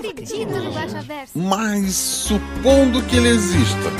acredito 0.00 0.50
no 0.50 0.72
Guaxaverso. 0.72 1.38
Mas 1.38 1.94
supondo 1.94 3.02
que 3.02 3.16
ele 3.16 3.28
exista. 3.28 3.90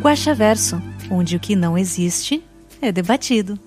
Guaxaverso, 0.00 0.82
onde 1.10 1.36
o 1.36 1.40
que 1.40 1.56
não 1.56 1.78
existe 1.78 2.44
é 2.80 2.92
debatido. 2.92 3.58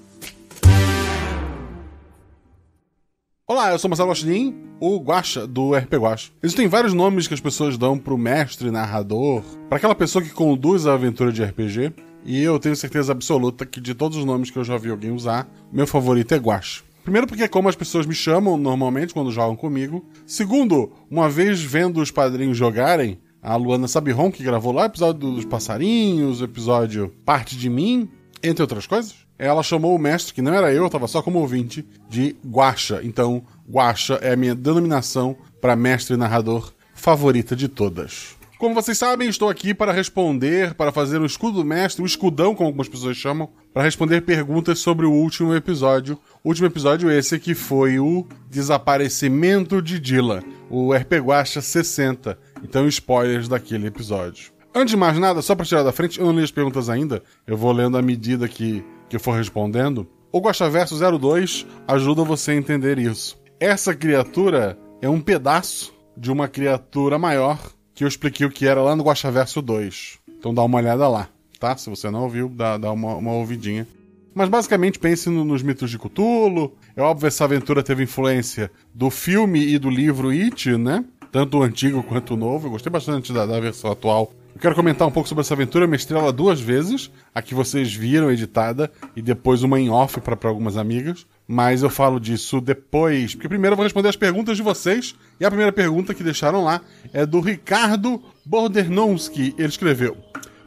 Olá, 3.49 3.71
eu 3.71 3.80
sou 3.80 3.90
Marcelo 3.90 4.09
Guaxinim, 4.09 4.55
o 4.80 4.99
Guaxa 4.99 5.48
do 5.48 5.73
RP 5.73 5.94
Guaxa. 5.94 6.32
Existem 6.44 6.68
vários 6.68 6.94
nomes 6.94 7.27
que 7.27 7.34
as 7.34 7.40
pessoas 7.40 7.77
dão 7.77 7.98
pro 7.98 8.18
mestre, 8.18 8.70
narrador, 8.70 9.41
para 9.70 9.77
aquela 9.77 9.96
pessoa 9.96 10.23
que 10.23 10.32
conduz 10.32 10.85
a 10.85 10.94
aventura 10.94 11.32
de 11.32 11.44
RPG, 11.44 11.94
e 12.26 12.44
eu 12.44 12.59
tenho 12.59 12.76
certeza 12.76 13.13
absoluta 13.13 13.66
que 13.66 13.80
de 13.80 13.96
todos 13.96 14.18
os 14.18 14.26
nomes 14.26 14.52
que 14.52 14.57
eu 14.59 14.66
já 14.66 14.77
vi 14.77 14.91
alguém 14.91 15.12
usar, 15.12 15.48
meu 15.71 15.88
favorito 15.88 16.34
é 16.34 16.38
Guaxa. 16.38 16.87
Primeiro 17.08 17.26
porque 17.26 17.44
é 17.44 17.48
como 17.48 17.70
as 17.70 17.76
pessoas 17.78 18.06
me 18.06 18.14
chamam 18.14 18.58
normalmente 18.58 19.14
quando 19.14 19.32
jogam 19.32 19.56
comigo. 19.56 20.06
Segundo, 20.26 20.92
uma 21.10 21.30
vez 21.30 21.62
vendo 21.62 22.02
os 22.02 22.12
padrinhos 22.12 22.58
jogarem, 22.58 23.18
a 23.41 23.55
Luana 23.55 23.88
Sabiron, 23.88 24.30
que 24.30 24.44
gravou 24.44 24.74
lá 24.74 24.82
o 24.82 24.86
episódio 24.88 25.32
dos 25.32 25.46
passarinhos, 25.46 26.41
o 26.41 26.44
episódio 26.44 27.16
Parte 27.24 27.55
de 27.55 27.70
Mim, 27.70 28.10
entre 28.44 28.62
outras 28.62 28.86
coisas, 28.86 29.16
ela 29.40 29.64
chamou 29.64 29.96
o 29.96 29.98
mestre, 29.98 30.34
que 30.34 30.41
não 30.41 30.54
era 30.54 30.74
eu, 30.74 30.84
eu 30.84 30.90
tava 30.90 31.08
só 31.08 31.22
como 31.22 31.40
ouvinte, 31.40 31.88
de 32.10 32.36
Guaxa. 32.46 32.99
Então, 33.02 33.42
Guaxa 33.66 34.16
é 34.16 34.34
a 34.34 34.36
minha 34.36 34.54
denominação 34.54 35.38
para 35.62 35.77
mestre 35.77 36.18
narrador 36.18 36.74
favorita 36.94 37.55
de 37.55 37.70
todas. 37.70 38.37
Como 38.58 38.74
vocês 38.74 38.98
sabem, 38.98 39.30
estou 39.30 39.50
aqui 39.50 39.72
para 39.72 39.91
responder, 39.91 40.74
para 40.74 40.91
fazer 40.91 41.22
o 41.22 41.26
escudo 41.27 41.63
mestre, 41.63 42.02
o 42.02 42.08
escudão, 42.08 42.55
como 42.55 42.70
algumas 42.70 42.90
pessoas 42.90 43.16
chamam, 43.16 43.49
para 43.72 43.84
responder 43.84 44.22
perguntas 44.22 44.80
sobre 44.80 45.05
o 45.05 45.12
último 45.12 45.54
episódio. 45.54 46.18
O 46.44 46.49
último 46.49 46.66
episódio 46.66 47.12
esse 47.12 47.38
que 47.38 47.54
foi 47.54 47.99
o 47.99 48.26
desaparecimento 48.49 49.80
de 49.80 49.99
Dila, 49.99 50.44
o 50.72 50.91
RP 50.91 51.14
Guacha 51.18 51.62
60. 51.62 52.36
Então, 52.64 52.88
spoilers 52.88 53.48
daquele 53.48 53.86
episódio. 53.86 54.52
Antes 54.74 54.90
de 54.90 54.98
mais 54.98 55.20
nada, 55.20 55.40
só 55.44 55.54
para 55.54 55.66
tirar 55.66 55.84
da 55.84 55.92
frente, 55.92 56.20
eu 56.20 56.26
não 56.26 56.34
li 56.34 56.44
as 56.44 56.49
perguntas 56.49 56.90
ainda, 56.90 57.21
eu 57.46 57.55
vou 57.55 57.71
lendo 57.71 57.96
à 57.96 58.02
medida 58.02 58.48
que, 58.48 58.84
que 59.08 59.18
eu 59.18 59.20
for 59.20 59.34
respondendo. 59.34 60.08
O 60.32 60.40
Guaxaverso 60.40 60.98
02 60.98 61.68
ajuda 61.88 62.24
você 62.24 62.52
a 62.52 62.55
entender 62.55 62.98
isso. 62.98 63.40
Essa 63.60 63.94
criatura 63.94 64.80
é 65.00 65.08
um 65.08 65.22
pedaço 65.22 65.94
de 66.18 66.31
uma 66.31 66.47
criatura 66.47 67.19
maior 67.19 67.77
que 67.97 68.03
eu 68.03 68.07
expliquei 68.07 68.45
o 68.45 68.51
que 68.51 68.67
era 68.67 68.79
lá 68.79 68.95
no 68.95 69.03
Guaxaverso 69.03 69.59
2. 69.59 70.19
Então 70.38 70.53
dá 70.53 70.62
uma 70.63 70.78
olhada 70.78 71.07
lá, 71.07 71.28
tá? 71.59 71.75
Se 71.75 71.90
você 71.90 72.12
não 72.12 72.22
ouviu, 72.25 72.47
dá, 72.47 72.78
dá 72.78 72.91
uma, 72.91 73.16
uma 73.16 73.31
ouvidinha. 73.34 73.88
Mas 74.35 74.47
basicamente 74.50 75.00
pense 75.00 75.28
no- 75.31 75.44
nos 75.44 75.63
mitos 75.63 75.90
de 75.90 75.97
Cthulhu. 75.97 76.73
É 76.95 77.01
óbvio 77.01 77.25
essa 77.28 77.44
aventura 77.44 77.81
teve 77.81 78.03
influência 78.03 78.69
do 78.94 79.09
filme 79.09 79.66
e 79.66 79.79
do 79.79 79.90
livro 79.90 80.29
It, 80.29 80.78
né? 80.78 81.03
Tanto 81.31 81.57
o 81.57 81.63
antigo 81.63 82.03
quanto 82.03 82.35
o 82.35 82.38
novo. 82.38 82.68
Eu 82.68 82.72
gostei 82.72 82.91
bastante 82.91 83.34
da, 83.34 83.47
da 83.47 83.59
versão 83.59 83.91
atual. 83.91 84.31
Eu 84.53 84.62
quero 84.62 84.75
comentar 84.75 85.07
um 85.07 85.12
pouco 85.12 85.28
sobre 85.28 85.41
essa 85.41 85.56
aventura. 85.56 85.85
Eu 85.85 85.90
mestrei 85.90 86.22
ela 86.22 86.31
duas 86.31 86.59
vezes. 86.62 87.09
A 87.34 87.41
que 87.41 87.56
vocês 87.56 87.91
viram 87.91 88.31
editada 88.31 88.91
e 89.16 89.24
depois 89.24 89.63
uma 89.63 89.80
em 89.80 89.90
off 89.90 90.22
para 90.22 90.38
algumas 90.47 90.78
amigas. 90.78 91.25
Mas 91.47 91.81
eu 91.81 91.90
falo 91.90 92.19
disso 92.19 92.59
depois. 92.59 93.34
Porque 93.34 93.47
primeiro 93.47 93.74
eu 93.74 93.78
vou 93.78 93.85
responder 93.85 94.09
as 94.09 94.16
perguntas 94.16 94.58
de 94.58 94.63
vocês. 94.63 95.16
E 95.40 95.46
a 95.46 95.50
primeira 95.50 95.72
pergunta 95.72 96.13
que 96.13 96.24
deixaram 96.24 96.63
lá 96.63 96.81
é 97.13 97.25
do 97.25 97.40
Ricardo 97.40 98.22
Bordernowski. 98.46 99.56
Ele 99.57 99.68
escreveu: 99.68 100.18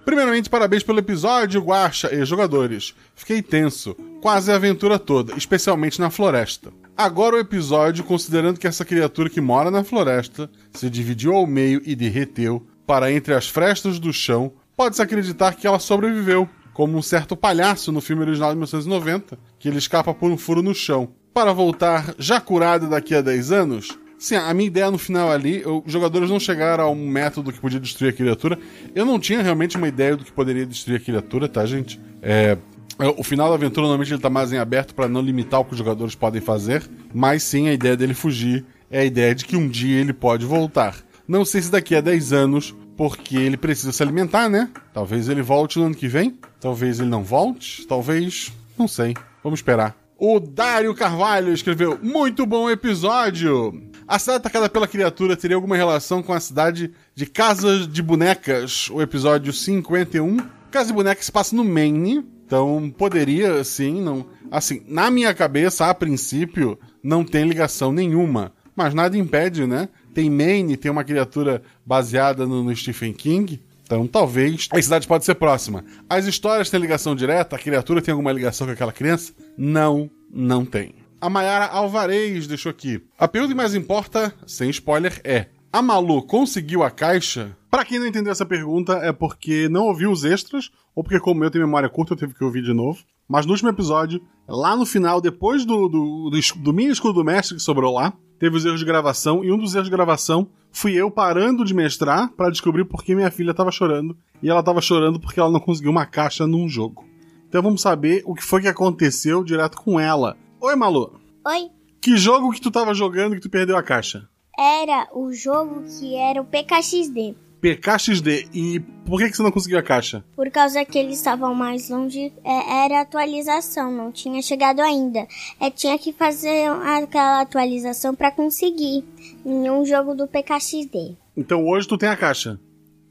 Primeiramente, 0.04 0.48
parabéns 0.48 0.82
pelo 0.82 0.98
episódio, 0.98 1.60
Guacha 1.60 2.12
e 2.12 2.24
jogadores. 2.24 2.94
Fiquei 3.14 3.42
tenso, 3.42 3.94
quase 4.20 4.50
a 4.50 4.56
aventura 4.56 4.98
toda, 4.98 5.34
especialmente 5.36 6.00
na 6.00 6.10
floresta. 6.10 6.72
Agora 6.96 7.36
o 7.36 7.38
episódio, 7.38 8.02
considerando 8.02 8.58
que 8.58 8.66
essa 8.66 8.84
criatura 8.84 9.30
que 9.30 9.40
mora 9.40 9.70
na 9.70 9.84
floresta 9.84 10.50
se 10.72 10.90
dividiu 10.90 11.34
ao 11.34 11.46
meio 11.46 11.80
e 11.84 11.94
derreteu 11.94 12.66
para 12.86 13.12
entre 13.12 13.34
as 13.34 13.48
frestas 13.48 13.98
do 13.98 14.12
chão, 14.12 14.52
pode-se 14.76 15.00
acreditar 15.00 15.54
que 15.54 15.66
ela 15.66 15.78
sobreviveu, 15.78 16.48
como 16.72 16.96
um 16.96 17.02
certo 17.02 17.36
palhaço 17.36 17.92
no 17.92 18.00
filme 18.00 18.22
original 18.22 18.50
de 18.50 18.56
1990, 18.56 19.38
que 19.58 19.68
ele 19.68 19.78
escapa 19.78 20.14
por 20.14 20.30
um 20.30 20.36
furo 20.36 20.62
no 20.62 20.74
chão. 20.74 21.08
Para 21.32 21.52
voltar 21.52 22.14
já 22.18 22.40
curado 22.40 22.88
daqui 22.88 23.14
a 23.14 23.20
10 23.20 23.52
anos, 23.52 23.98
Sim, 24.20 24.34
a 24.34 24.52
minha 24.52 24.66
ideia 24.66 24.90
no 24.90 24.98
final 24.98 25.32
ali, 25.32 25.62
os 25.64 25.90
jogadores 25.90 26.28
não 26.28 26.38
chegaram 26.38 26.84
a 26.84 26.90
um 26.90 27.08
método 27.08 27.50
que 27.50 27.58
podia 27.58 27.80
destruir 27.80 28.10
a 28.10 28.12
criatura. 28.12 28.58
Eu 28.94 29.06
não 29.06 29.18
tinha 29.18 29.40
realmente 29.40 29.78
uma 29.78 29.88
ideia 29.88 30.14
do 30.14 30.26
que 30.26 30.30
poderia 30.30 30.66
destruir 30.66 30.96
a 30.96 31.00
criatura, 31.00 31.48
tá, 31.48 31.64
gente? 31.64 31.98
É, 32.20 32.58
é, 32.98 33.08
o 33.16 33.24
final 33.24 33.48
da 33.48 33.54
aventura 33.54 33.86
normalmente 33.86 34.12
ele 34.12 34.20
tá 34.20 34.28
mais 34.28 34.52
em 34.52 34.58
aberto 34.58 34.94
para 34.94 35.08
não 35.08 35.22
limitar 35.22 35.60
o 35.60 35.64
que 35.64 35.72
os 35.72 35.78
jogadores 35.78 36.14
podem 36.14 36.42
fazer, 36.42 36.82
mas 37.14 37.42
sim 37.42 37.66
a 37.66 37.72
ideia 37.72 37.96
dele 37.96 38.12
fugir 38.12 38.62
é 38.90 39.00
a 39.00 39.04
ideia 39.06 39.34
de 39.34 39.46
que 39.46 39.56
um 39.56 39.66
dia 39.66 39.98
ele 39.98 40.12
pode 40.12 40.44
voltar. 40.44 40.96
Não 41.26 41.42
sei 41.42 41.62
se 41.62 41.70
daqui 41.70 41.96
a 41.96 42.02
10 42.02 42.34
anos, 42.34 42.76
porque 42.96 43.36
ele 43.36 43.56
precisa 43.56 43.92
se 43.92 44.02
alimentar, 44.02 44.48
né? 44.48 44.70
Talvez 44.92 45.28
ele 45.28 45.42
volte 45.42 45.78
no 45.78 45.86
ano 45.86 45.94
que 45.94 46.08
vem, 46.08 46.38
talvez 46.60 47.00
ele 47.00 47.08
não 47.08 47.22
volte, 47.22 47.86
talvez. 47.86 48.52
Não 48.78 48.88
sei. 48.88 49.14
Vamos 49.42 49.60
esperar. 49.60 49.96
O 50.18 50.38
Dário 50.38 50.94
Carvalho 50.94 51.52
escreveu: 51.52 51.98
Muito 52.02 52.44
bom 52.44 52.68
episódio! 52.68 53.90
A 54.06 54.18
cidade 54.18 54.38
atacada 54.38 54.68
pela 54.68 54.86
criatura 54.86 55.36
teria 55.36 55.56
alguma 55.56 55.76
relação 55.76 56.22
com 56.22 56.34
a 56.34 56.40
cidade 56.40 56.92
de 57.14 57.24
Casas 57.24 57.88
de 57.88 58.02
Bonecas, 58.02 58.90
o 58.90 59.00
episódio 59.00 59.52
51. 59.52 60.36
Casa 60.70 60.88
de 60.88 60.92
Bonecas 60.92 61.24
se 61.24 61.32
passa 61.32 61.56
no 61.56 61.64
Maine, 61.64 62.22
então 62.44 62.92
poderia, 62.98 63.64
sim, 63.64 64.02
não. 64.02 64.26
Assim, 64.50 64.82
na 64.86 65.10
minha 65.10 65.32
cabeça, 65.32 65.86
a 65.86 65.94
princípio, 65.94 66.78
não 67.02 67.24
tem 67.24 67.48
ligação 67.48 67.92
nenhuma. 67.92 68.52
Mas 68.74 68.94
nada 68.94 69.16
impede, 69.16 69.66
né? 69.66 69.88
Tem 70.14 70.30
Maine, 70.30 70.76
tem 70.76 70.90
uma 70.90 71.04
criatura 71.04 71.62
baseada 71.84 72.46
no, 72.46 72.62
no 72.62 72.74
Stephen 72.74 73.12
King. 73.12 73.60
Então, 73.82 74.06
talvez 74.06 74.68
a 74.70 74.80
cidade 74.80 75.06
pode 75.06 75.24
ser 75.24 75.34
próxima. 75.34 75.84
As 76.08 76.24
histórias 76.26 76.70
têm 76.70 76.80
ligação 76.80 77.16
direta? 77.16 77.56
A 77.56 77.58
criatura 77.58 78.00
tem 78.00 78.12
alguma 78.12 78.32
ligação 78.32 78.66
com 78.66 78.72
aquela 78.72 78.92
criança? 78.92 79.32
Não, 79.58 80.08
não 80.32 80.64
tem. 80.64 80.94
A 81.20 81.28
Mayara 81.28 81.66
Alvarez 81.66 82.46
deixou 82.46 82.70
aqui. 82.70 83.02
A 83.18 83.26
pergunta 83.26 83.52
que 83.52 83.56
mais 83.56 83.74
importa, 83.74 84.32
sem 84.46 84.70
spoiler, 84.70 85.20
é: 85.24 85.46
a 85.72 85.82
Malu 85.82 86.22
conseguiu 86.22 86.82
a 86.82 86.90
caixa? 86.90 87.56
Pra 87.70 87.84
quem 87.84 87.98
não 87.98 88.06
entendeu 88.06 88.32
essa 88.32 88.46
pergunta, 88.46 88.94
é 88.94 89.12
porque 89.12 89.68
não 89.68 89.86
ouviu 89.86 90.10
os 90.10 90.24
extras, 90.24 90.70
ou 90.94 91.04
porque, 91.04 91.20
como 91.20 91.44
eu 91.44 91.50
tenho 91.50 91.64
memória 91.64 91.88
curta, 91.88 92.14
eu 92.14 92.16
tive 92.16 92.34
que 92.34 92.42
ouvir 92.44 92.62
de 92.62 92.72
novo. 92.72 93.00
Mas 93.28 93.46
no 93.46 93.52
último 93.52 93.68
episódio, 93.68 94.20
lá 94.48 94.76
no 94.76 94.84
final, 94.84 95.20
depois 95.20 95.64
do, 95.64 95.88
do, 95.88 96.30
do, 96.30 96.30
do 96.30 96.38
escudo 96.38 97.14
do 97.14 97.24
mestre 97.24 97.56
que 97.56 97.62
sobrou 97.62 97.94
lá, 97.94 98.12
teve 98.40 98.56
os 98.56 98.64
erros 98.64 98.80
de 98.80 98.86
gravação, 98.86 99.44
e 99.44 99.52
um 99.52 99.58
dos 99.58 99.74
erros 99.76 99.86
de 99.86 99.92
gravação 99.94 100.48
fui 100.72 100.94
eu 100.94 101.10
parando 101.10 101.64
de 101.64 101.74
mestrar 101.74 102.30
pra 102.32 102.50
descobrir 102.50 102.84
por 102.86 103.04
que 103.04 103.14
minha 103.14 103.30
filha 103.30 103.54
tava 103.54 103.70
chorando. 103.70 104.16
E 104.42 104.48
ela 104.50 104.62
tava 104.62 104.80
chorando 104.80 105.20
porque 105.20 105.38
ela 105.38 105.50
não 105.50 105.60
conseguiu 105.60 105.90
uma 105.92 106.06
caixa 106.06 106.46
num 106.46 106.68
jogo. 106.68 107.04
Então 107.48 107.62
vamos 107.62 107.82
saber 107.82 108.22
o 108.24 108.34
que 108.34 108.42
foi 108.42 108.62
que 108.62 108.68
aconteceu 108.68 109.44
direto 109.44 109.76
com 109.76 110.00
ela. 110.00 110.36
Oi, 110.60 110.74
Malu. 110.74 111.20
Oi, 111.46 111.68
Que 112.00 112.16
jogo 112.16 112.50
que 112.50 112.60
tu 112.60 112.70
tava 112.70 112.94
jogando 112.94 113.34
que 113.34 113.40
tu 113.40 113.50
perdeu 113.50 113.76
a 113.76 113.82
caixa? 113.82 114.28
era 114.58 115.08
o 115.14 115.32
jogo 115.32 115.84
que 115.84 116.14
era 116.16 116.40
o 116.40 116.44
PKXD. 116.44 117.34
PKXD. 117.60 118.48
E 118.52 118.80
por 119.04 119.18
que, 119.20 119.30
que 119.30 119.36
você 119.36 119.42
não 119.42 119.52
conseguiu 119.52 119.78
a 119.78 119.82
caixa? 119.82 120.24
Por 120.34 120.50
causa 120.50 120.84
que 120.84 120.98
eles 120.98 121.18
estavam 121.18 121.54
mais 121.54 121.88
longe, 121.90 122.32
é, 122.44 122.84
era 122.84 123.00
atualização, 123.00 123.92
não 123.92 124.10
tinha 124.10 124.40
chegado 124.42 124.80
ainda. 124.80 125.26
É, 125.60 125.70
tinha 125.70 125.98
que 125.98 126.12
fazer 126.12 126.68
aquela 126.68 127.42
atualização 127.42 128.14
pra 128.14 128.30
conseguir 128.30 129.04
em 129.44 129.70
um 129.70 129.84
jogo 129.84 130.14
do 130.14 130.26
PKXD. 130.26 131.16
Então 131.36 131.66
hoje 131.66 131.86
tu 131.86 131.98
tem 131.98 132.08
a 132.08 132.16
caixa. 132.16 132.58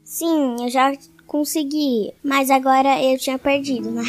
Sim, 0.04 0.56
eu 0.64 0.68
já 0.68 0.92
consegui, 1.26 2.12
mas 2.22 2.50
agora 2.50 3.02
eu 3.02 3.16
tinha 3.16 3.38
perdido, 3.38 3.90
né? 3.90 4.02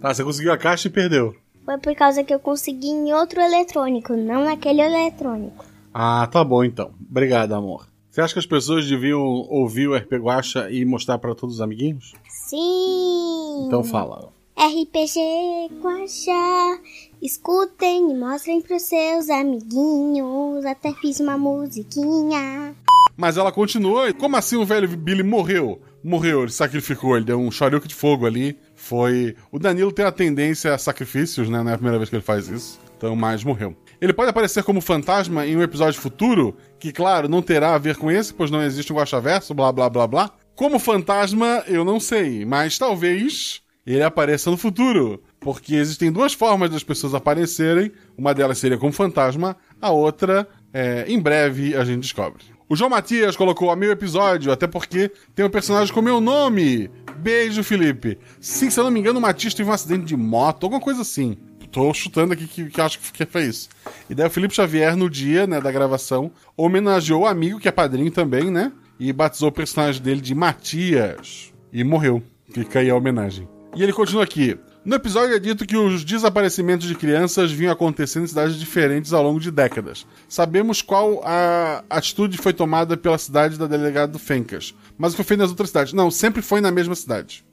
Tá, 0.00 0.12
você 0.12 0.22
conseguiu 0.22 0.52
a 0.52 0.58
caixa 0.58 0.88
e 0.88 0.90
perdeu. 0.90 1.34
Foi 1.64 1.78
por 1.78 1.94
causa 1.94 2.24
que 2.24 2.32
eu 2.32 2.40
consegui 2.40 2.88
em 2.88 3.12
outro 3.12 3.40
eletrônico, 3.40 4.14
não 4.14 4.44
naquele 4.44 4.82
eletrônico. 4.82 5.64
Ah, 5.92 6.28
tá 6.30 6.42
bom 6.44 6.64
então. 6.64 6.90
Obrigado, 7.08 7.52
amor. 7.52 7.89
Você 8.10 8.20
acha 8.20 8.32
que 8.32 8.40
as 8.40 8.46
pessoas 8.46 8.88
deviam 8.88 9.20
ouvir 9.20 9.86
o 9.86 9.94
RP 9.94 10.14
Guacha 10.14 10.68
e 10.68 10.84
mostrar 10.84 11.16
pra 11.18 11.32
todos 11.32 11.56
os 11.56 11.60
amiguinhos? 11.60 12.12
Sim! 12.28 13.66
Então 13.66 13.84
fala. 13.84 14.32
RPG 14.58 15.78
Guaxa, 15.80 16.82
escutem 17.22 18.10
e 18.10 18.14
mostrem 18.14 18.60
pros 18.60 18.82
seus 18.82 19.30
amiguinhos. 19.30 20.64
Até 20.64 20.92
fiz 20.94 21.20
uma 21.20 21.38
musiquinha. 21.38 22.74
Mas 23.16 23.36
ela 23.36 23.52
continua. 23.52 24.12
Como 24.12 24.36
assim 24.36 24.56
o 24.56 24.64
velho 24.64 24.88
Billy 24.88 25.22
morreu? 25.22 25.80
Morreu, 26.02 26.42
ele 26.42 26.50
sacrificou, 26.50 27.16
ele 27.16 27.26
deu 27.26 27.38
um 27.38 27.50
choruque 27.50 27.86
de 27.86 27.94
fogo 27.94 28.26
ali. 28.26 28.58
Foi. 28.74 29.36
O 29.52 29.58
Danilo 29.58 29.92
tem 29.92 30.04
a 30.04 30.10
tendência 30.10 30.74
a 30.74 30.78
sacrifícios, 30.78 31.48
né? 31.48 31.62
Não 31.62 31.70
é 31.70 31.74
a 31.74 31.78
primeira 31.78 31.98
vez 31.98 32.10
que 32.10 32.16
ele 32.16 32.22
faz 32.22 32.48
isso. 32.48 32.80
Então, 32.96 33.14
mas 33.14 33.44
morreu. 33.44 33.76
Ele 34.00 34.12
pode 34.12 34.30
aparecer 34.30 34.62
como 34.62 34.80
fantasma 34.80 35.46
em 35.46 35.56
um 35.56 35.62
episódio 35.62 36.00
futuro, 36.00 36.56
que, 36.78 36.90
claro, 36.90 37.28
não 37.28 37.42
terá 37.42 37.74
a 37.74 37.78
ver 37.78 37.96
com 37.96 38.10
esse, 38.10 38.32
pois 38.32 38.50
não 38.50 38.62
existe 38.62 38.92
um 38.92 38.96
Guaxaverso, 38.96 39.52
blá 39.52 39.70
blá 39.70 39.90
blá 39.90 40.06
blá. 40.06 40.30
Como 40.54 40.78
fantasma, 40.78 41.62
eu 41.66 41.84
não 41.84 42.00
sei, 42.00 42.44
mas 42.44 42.78
talvez 42.78 43.62
ele 43.86 44.02
apareça 44.02 44.50
no 44.50 44.56
futuro. 44.56 45.22
Porque 45.38 45.74
existem 45.74 46.10
duas 46.10 46.32
formas 46.32 46.70
das 46.70 46.82
pessoas 46.82 47.14
aparecerem. 47.14 47.92
Uma 48.16 48.34
delas 48.34 48.58
seria 48.58 48.78
como 48.78 48.92
fantasma, 48.92 49.56
a 49.80 49.90
outra, 49.90 50.48
é, 50.72 51.04
em 51.08 51.18
breve, 51.18 51.74
a 51.76 51.84
gente 51.84 52.00
descobre. 52.00 52.44
O 52.68 52.76
João 52.76 52.88
Matias 52.88 53.36
colocou 53.36 53.70
a 53.70 53.76
meu 53.76 53.90
episódio, 53.90 54.52
até 54.52 54.66
porque 54.66 55.10
tem 55.34 55.44
um 55.44 55.50
personagem 55.50 55.92
com 55.92 56.00
meu 56.00 56.20
nome. 56.20 56.88
Beijo, 57.16 57.64
Felipe. 57.64 58.16
Sim, 58.38 58.70
se 58.70 58.78
eu 58.78 58.84
não 58.84 58.90
me 58.90 59.00
engano, 59.00 59.18
o 59.18 59.22
Matias 59.22 59.54
teve 59.54 59.68
um 59.68 59.72
acidente 59.72 60.04
de 60.04 60.16
moto, 60.16 60.64
alguma 60.64 60.80
coisa 60.80 61.02
assim. 61.02 61.36
Tô 61.70 61.94
chutando 61.94 62.32
aqui 62.32 62.46
que, 62.46 62.64
que 62.64 62.80
acho 62.80 62.98
que 62.98 63.24
foi 63.26 63.44
isso. 63.44 63.68
E 64.08 64.14
daí 64.14 64.26
o 64.26 64.30
Felipe 64.30 64.54
Xavier, 64.54 64.96
no 64.96 65.08
dia 65.08 65.46
né, 65.46 65.60
da 65.60 65.70
gravação, 65.70 66.32
homenageou 66.56 67.22
o 67.22 67.26
amigo, 67.26 67.60
que 67.60 67.68
é 67.68 67.72
padrinho 67.72 68.10
também, 68.10 68.50
né? 68.50 68.72
E 68.98 69.12
batizou 69.12 69.48
o 69.48 69.52
personagem 69.52 70.02
dele 70.02 70.20
de 70.20 70.34
Matias. 70.34 71.52
E 71.72 71.84
morreu. 71.84 72.22
Fica 72.52 72.80
aí 72.80 72.90
a 72.90 72.96
homenagem. 72.96 73.48
E 73.76 73.82
ele 73.82 73.92
continua 73.92 74.24
aqui. 74.24 74.58
No 74.84 74.96
episódio 74.96 75.36
é 75.36 75.38
dito 75.38 75.66
que 75.66 75.76
os 75.76 76.02
desaparecimentos 76.04 76.88
de 76.88 76.94
crianças 76.94 77.52
vinham 77.52 77.70
acontecendo 77.70 78.24
em 78.24 78.28
cidades 78.28 78.56
diferentes 78.56 79.12
ao 79.12 79.22
longo 79.22 79.38
de 79.38 79.50
décadas. 79.50 80.06
Sabemos 80.26 80.80
qual 80.80 81.20
a 81.22 81.84
atitude 81.90 82.38
foi 82.38 82.54
tomada 82.54 82.96
pela 82.96 83.18
cidade 83.18 83.58
da 83.58 83.66
delegada 83.66 84.10
do 84.10 84.18
Fencas, 84.18 84.74
mas 84.96 85.12
o 85.12 85.16
que 85.16 85.22
foi 85.22 85.28
feito 85.28 85.40
nas 85.40 85.50
outras 85.50 85.68
cidades? 85.68 85.92
Não, 85.92 86.10
sempre 86.10 86.40
foi 86.40 86.62
na 86.62 86.70
mesma 86.72 86.94
cidade. 86.94 87.44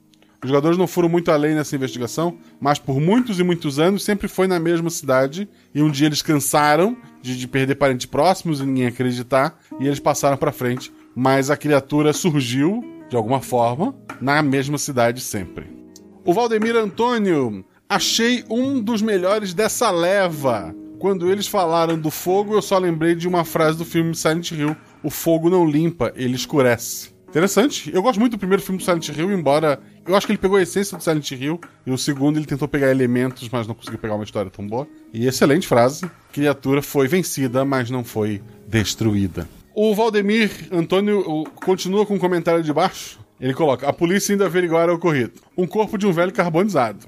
Os 0.42 0.48
jogadores 0.48 0.78
não 0.78 0.86
foram 0.86 1.08
muito 1.08 1.32
além 1.32 1.54
nessa 1.54 1.74
investigação, 1.74 2.38
mas 2.60 2.78
por 2.78 3.00
muitos 3.00 3.40
e 3.40 3.42
muitos 3.42 3.80
anos 3.80 4.04
sempre 4.04 4.28
foi 4.28 4.46
na 4.46 4.60
mesma 4.60 4.88
cidade. 4.88 5.48
E 5.74 5.82
um 5.82 5.90
dia 5.90 6.06
eles 6.06 6.22
cansaram 6.22 6.96
de, 7.20 7.36
de 7.36 7.48
perder 7.48 7.74
parentes 7.74 8.06
próximos 8.06 8.60
e 8.60 8.66
ninguém 8.66 8.86
acreditar, 8.86 9.58
e 9.80 9.86
eles 9.86 9.98
passaram 9.98 10.36
para 10.36 10.52
frente. 10.52 10.92
Mas 11.14 11.50
a 11.50 11.56
criatura 11.56 12.12
surgiu, 12.12 12.84
de 13.08 13.16
alguma 13.16 13.40
forma, 13.40 13.96
na 14.20 14.40
mesma 14.40 14.78
cidade 14.78 15.20
sempre. 15.20 15.66
O 16.24 16.32
Valdemir 16.32 16.76
Antônio, 16.76 17.64
achei 17.88 18.44
um 18.48 18.80
dos 18.80 19.02
melhores 19.02 19.52
dessa 19.52 19.90
leva. 19.90 20.72
Quando 21.00 21.30
eles 21.30 21.48
falaram 21.48 21.98
do 21.98 22.10
fogo, 22.10 22.54
eu 22.54 22.62
só 22.62 22.78
lembrei 22.78 23.14
de 23.16 23.26
uma 23.26 23.44
frase 23.44 23.78
do 23.78 23.84
filme 23.84 24.14
Silent 24.14 24.52
Hill: 24.52 24.76
O 25.02 25.10
fogo 25.10 25.50
não 25.50 25.68
limpa, 25.68 26.12
ele 26.14 26.34
escurece. 26.36 27.17
Interessante. 27.28 27.90
Eu 27.92 28.02
gosto 28.02 28.18
muito 28.18 28.32
do 28.32 28.38
primeiro 28.38 28.62
filme 28.62 28.78
do 28.78 28.84
Silent 28.84 29.08
Hill, 29.10 29.30
embora 29.32 29.78
eu 30.06 30.16
acho 30.16 30.26
que 30.26 30.32
ele 30.32 30.38
pegou 30.38 30.56
a 30.56 30.62
essência 30.62 30.96
do 30.96 31.04
Silent 31.04 31.30
Hill, 31.30 31.60
e 31.86 31.90
o 31.90 31.98
segundo 31.98 32.38
ele 32.38 32.46
tentou 32.46 32.66
pegar 32.66 32.90
elementos, 32.90 33.48
mas 33.50 33.66
não 33.66 33.74
conseguiu 33.74 33.98
pegar 33.98 34.14
uma 34.14 34.24
história 34.24 34.50
tão 34.50 34.66
boa. 34.66 34.88
E 35.12 35.26
excelente 35.26 35.68
frase: 35.68 36.10
criatura 36.32 36.80
foi 36.80 37.06
vencida, 37.06 37.64
mas 37.64 37.90
não 37.90 38.02
foi 38.02 38.42
destruída. 38.66 39.48
O 39.74 39.94
Valdemir 39.94 40.50
Antônio 40.72 41.44
continua 41.54 42.06
com 42.06 42.14
um 42.14 42.18
comentário 42.18 42.62
de 42.62 42.72
baixo. 42.72 43.18
Ele 43.38 43.52
coloca: 43.52 43.86
a 43.86 43.92
polícia 43.92 44.32
ainda 44.32 44.46
averiguar 44.46 44.88
o 44.88 44.94
ocorrido. 44.94 45.34
Um 45.56 45.66
corpo 45.66 45.98
de 45.98 46.06
um 46.06 46.12
velho 46.12 46.32
carbonizado. 46.32 47.06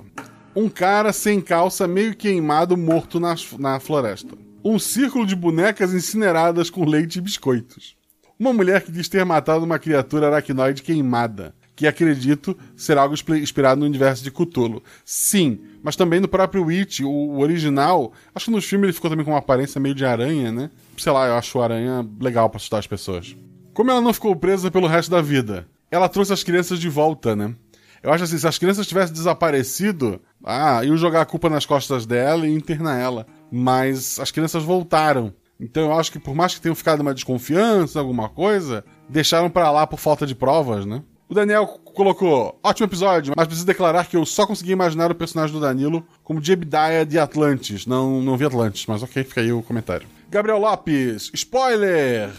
Um 0.54 0.68
cara 0.68 1.12
sem 1.12 1.40
calça, 1.40 1.88
meio 1.88 2.14
queimado, 2.14 2.76
morto 2.76 3.18
na, 3.18 3.34
na 3.58 3.80
floresta. 3.80 4.36
Um 4.62 4.78
círculo 4.78 5.24
de 5.24 5.34
bonecas 5.34 5.94
incineradas 5.94 6.68
com 6.68 6.84
leite 6.84 7.16
e 7.16 7.22
biscoitos. 7.22 7.96
Uma 8.40 8.54
mulher 8.54 8.82
que 8.82 8.90
diz 8.90 9.06
ter 9.06 9.22
matado 9.22 9.66
uma 9.66 9.78
criatura 9.78 10.28
aracnoide 10.28 10.82
queimada, 10.82 11.54
que 11.76 11.86
acredito 11.86 12.56
ser 12.74 12.96
algo 12.96 13.14
inspirado 13.14 13.78
no 13.78 13.86
universo 13.86 14.24
de 14.24 14.30
Cthulhu. 14.30 14.82
Sim, 15.04 15.60
mas 15.82 15.94
também 15.94 16.20
no 16.20 16.26
próprio 16.26 16.64
Witch, 16.64 17.00
o 17.00 17.38
original. 17.38 18.14
Acho 18.34 18.46
que 18.46 18.50
nos 18.50 18.64
filmes 18.64 18.86
ele 18.86 18.92
ficou 18.94 19.10
também 19.10 19.26
com 19.26 19.32
uma 19.32 19.40
aparência 19.40 19.78
meio 19.78 19.94
de 19.94 20.06
aranha, 20.06 20.50
né? 20.50 20.70
Sei 20.96 21.12
lá, 21.12 21.26
eu 21.28 21.34
acho 21.34 21.60
aranha 21.60 22.08
legal 22.18 22.48
para 22.48 22.56
assustar 22.56 22.78
as 22.80 22.86
pessoas. 22.86 23.36
Como 23.74 23.90
ela 23.90 24.00
não 24.00 24.14
ficou 24.14 24.34
presa 24.34 24.70
pelo 24.70 24.86
resto 24.86 25.10
da 25.10 25.20
vida? 25.20 25.68
ela 25.90 26.08
trouxe 26.08 26.32
as 26.32 26.44
crianças 26.44 26.78
de 26.78 26.88
volta, 26.88 27.34
né? 27.34 27.54
Eu 28.02 28.12
acho 28.12 28.24
assim, 28.24 28.38
se 28.38 28.46
as 28.46 28.56
crianças 28.56 28.86
tivessem 28.86 29.12
desaparecido, 29.12 30.20
ah, 30.42 30.82
iam 30.84 30.96
jogar 30.96 31.20
a 31.20 31.26
culpa 31.26 31.50
nas 31.50 31.66
costas 31.66 32.06
dela 32.06 32.46
e 32.46 32.54
internar 32.54 32.98
ela. 32.98 33.26
Mas 33.52 34.18
as 34.18 34.30
crianças 34.30 34.62
voltaram. 34.62 35.34
Então 35.60 35.84
eu 35.84 35.92
acho 35.92 36.10
que 36.10 36.18
por 36.18 36.34
mais 36.34 36.54
que 36.54 36.60
tenham 36.60 36.74
ficado 36.74 37.00
uma 37.00 37.14
desconfiança, 37.14 37.98
alguma 37.98 38.28
coisa, 38.28 38.84
deixaram 39.08 39.50
para 39.50 39.70
lá 39.70 39.86
por 39.86 39.98
falta 39.98 40.26
de 40.26 40.34
provas, 40.34 40.86
né? 40.86 41.02
O 41.28 41.34
Daniel 41.34 41.64
colocou, 41.84 42.58
ótimo 42.60 42.86
episódio, 42.86 43.32
mas 43.36 43.46
preciso 43.46 43.66
declarar 43.66 44.06
que 44.06 44.16
eu 44.16 44.26
só 44.26 44.44
consegui 44.46 44.72
imaginar 44.72 45.12
o 45.12 45.14
personagem 45.14 45.54
do 45.54 45.60
Danilo 45.60 46.04
como 46.24 46.42
Jebediah 46.42 47.04
de 47.04 47.20
Atlantis. 47.20 47.86
Não, 47.86 48.20
não 48.20 48.36
vi 48.36 48.44
Atlantis, 48.44 48.84
mas 48.86 49.00
ok, 49.00 49.22
fica 49.22 49.40
aí 49.40 49.52
o 49.52 49.62
comentário. 49.62 50.08
Gabriel 50.28 50.58
Lopes, 50.58 51.30
spoiler! 51.32 52.30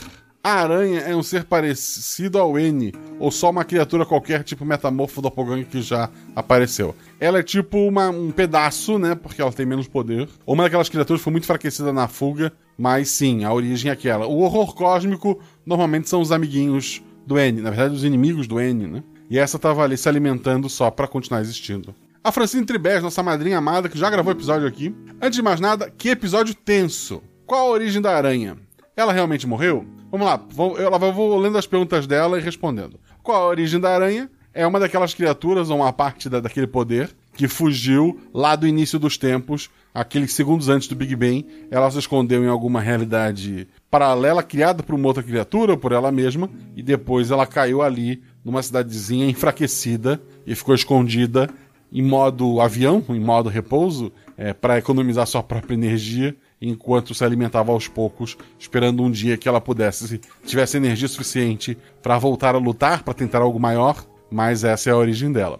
A 0.43 0.53
aranha 0.53 1.01
é 1.01 1.15
um 1.15 1.21
ser 1.21 1.43
parecido 1.43 2.39
ao 2.39 2.57
N, 2.57 2.91
ou 3.19 3.29
só 3.29 3.51
uma 3.51 3.63
criatura 3.63 4.07
qualquer, 4.07 4.43
tipo 4.43 4.65
metamorfo 4.65 5.21
do 5.21 5.29
Doppelganger 5.29 5.67
que 5.67 5.83
já 5.83 6.09
apareceu. 6.35 6.95
Ela 7.19 7.39
é 7.39 7.43
tipo 7.43 7.77
uma, 7.77 8.09
um 8.09 8.31
pedaço, 8.31 8.97
né? 8.97 9.13
Porque 9.13 9.39
ela 9.39 9.51
tem 9.51 9.67
menos 9.67 9.87
poder. 9.87 10.27
Ou 10.43 10.55
uma 10.55 10.63
daquelas 10.63 10.89
criaturas 10.89 11.19
que 11.19 11.23
foi 11.23 11.31
muito 11.31 11.43
enfraquecida 11.43 11.93
na 11.93 12.07
fuga, 12.07 12.51
mas 12.75 13.09
sim, 13.09 13.43
a 13.43 13.53
origem 13.53 13.89
é 13.89 13.93
aquela. 13.93 14.25
O 14.25 14.39
horror 14.39 14.73
cósmico 14.73 15.39
normalmente 15.63 16.09
são 16.09 16.19
os 16.19 16.31
amiguinhos 16.31 17.03
do 17.27 17.37
N, 17.37 17.61
na 17.61 17.69
verdade, 17.69 17.93
os 17.93 18.03
inimigos 18.03 18.47
do 18.47 18.59
N, 18.59 18.87
né? 18.87 19.03
E 19.29 19.37
essa 19.37 19.59
tava 19.59 19.83
ali 19.83 19.95
se 19.95 20.09
alimentando 20.09 20.67
só 20.67 20.89
para 20.89 21.07
continuar 21.07 21.41
existindo. 21.41 21.93
A 22.23 22.31
Francine 22.31 22.65
Tribés, 22.65 23.03
nossa 23.03 23.21
madrinha 23.21 23.59
amada, 23.59 23.87
que 23.87 23.97
já 23.97 24.09
gravou 24.09 24.31
episódio 24.31 24.67
aqui. 24.67 24.93
Antes 25.21 25.35
de 25.35 25.43
mais 25.43 25.59
nada, 25.59 25.91
que 25.95 26.09
episódio 26.09 26.55
tenso. 26.55 27.21
Qual 27.45 27.67
a 27.67 27.71
origem 27.71 28.01
da 28.01 28.15
aranha? 28.15 28.57
Ela 28.95 29.13
realmente 29.13 29.47
morreu? 29.47 29.85
Vamos 30.11 30.27
lá, 30.27 30.41
eu, 30.77 30.91
eu 30.91 31.13
vou 31.13 31.37
lendo 31.37 31.57
as 31.57 31.65
perguntas 31.65 32.05
dela 32.05 32.37
e 32.37 32.41
respondendo. 32.41 32.99
Qual 33.23 33.41
a 33.41 33.47
origem 33.47 33.79
da 33.79 33.93
aranha? 33.93 34.29
É 34.53 34.67
uma 34.67 34.81
daquelas 34.81 35.13
criaturas, 35.13 35.69
ou 35.69 35.77
uma 35.77 35.93
parte 35.93 36.27
da, 36.27 36.41
daquele 36.41 36.67
poder, 36.67 37.09
que 37.33 37.47
fugiu 37.47 38.19
lá 38.33 38.53
do 38.53 38.67
início 38.67 38.99
dos 38.99 39.17
tempos, 39.17 39.69
aqueles 39.93 40.33
segundos 40.33 40.67
antes 40.67 40.89
do 40.89 40.95
Big 40.95 41.15
Bang. 41.15 41.45
Ela 41.71 41.89
se 41.89 41.99
escondeu 41.99 42.43
em 42.43 42.49
alguma 42.49 42.81
realidade 42.81 43.65
paralela, 43.89 44.43
criada 44.43 44.83
por 44.83 44.93
uma 44.93 45.07
outra 45.07 45.23
criatura, 45.23 45.77
por 45.77 45.93
ela 45.93 46.11
mesma, 46.11 46.49
e 46.75 46.83
depois 46.83 47.31
ela 47.31 47.47
caiu 47.47 47.81
ali, 47.81 48.21
numa 48.43 48.61
cidadezinha 48.61 49.29
enfraquecida, 49.29 50.21
e 50.45 50.53
ficou 50.53 50.75
escondida 50.75 51.49
em 51.89 52.01
modo 52.01 52.59
avião, 52.59 53.03
em 53.07 53.19
modo 53.21 53.47
repouso, 53.47 54.11
é, 54.37 54.51
para 54.53 54.77
economizar 54.77 55.25
sua 55.27 55.43
própria 55.43 55.75
energia 55.75 56.35
enquanto 56.61 57.15
se 57.15 57.23
alimentava 57.23 57.71
aos 57.71 57.87
poucos, 57.87 58.37
esperando 58.59 59.01
um 59.01 59.09
dia 59.09 59.37
que 59.37 59.49
ela 59.49 59.59
pudesse, 59.59 60.21
tivesse 60.45 60.77
energia 60.77 61.07
suficiente 61.07 61.77
para 62.03 62.19
voltar 62.19 62.53
a 62.53 62.59
lutar, 62.59 63.03
para 63.03 63.13
tentar 63.13 63.39
algo 63.39 63.59
maior, 63.59 64.05
mas 64.29 64.63
essa 64.63 64.89
é 64.89 64.93
a 64.93 64.97
origem 64.97 65.31
dela. 65.31 65.59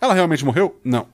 Ela 0.00 0.14
realmente 0.14 0.44
morreu? 0.44 0.80
Não. 0.82 1.06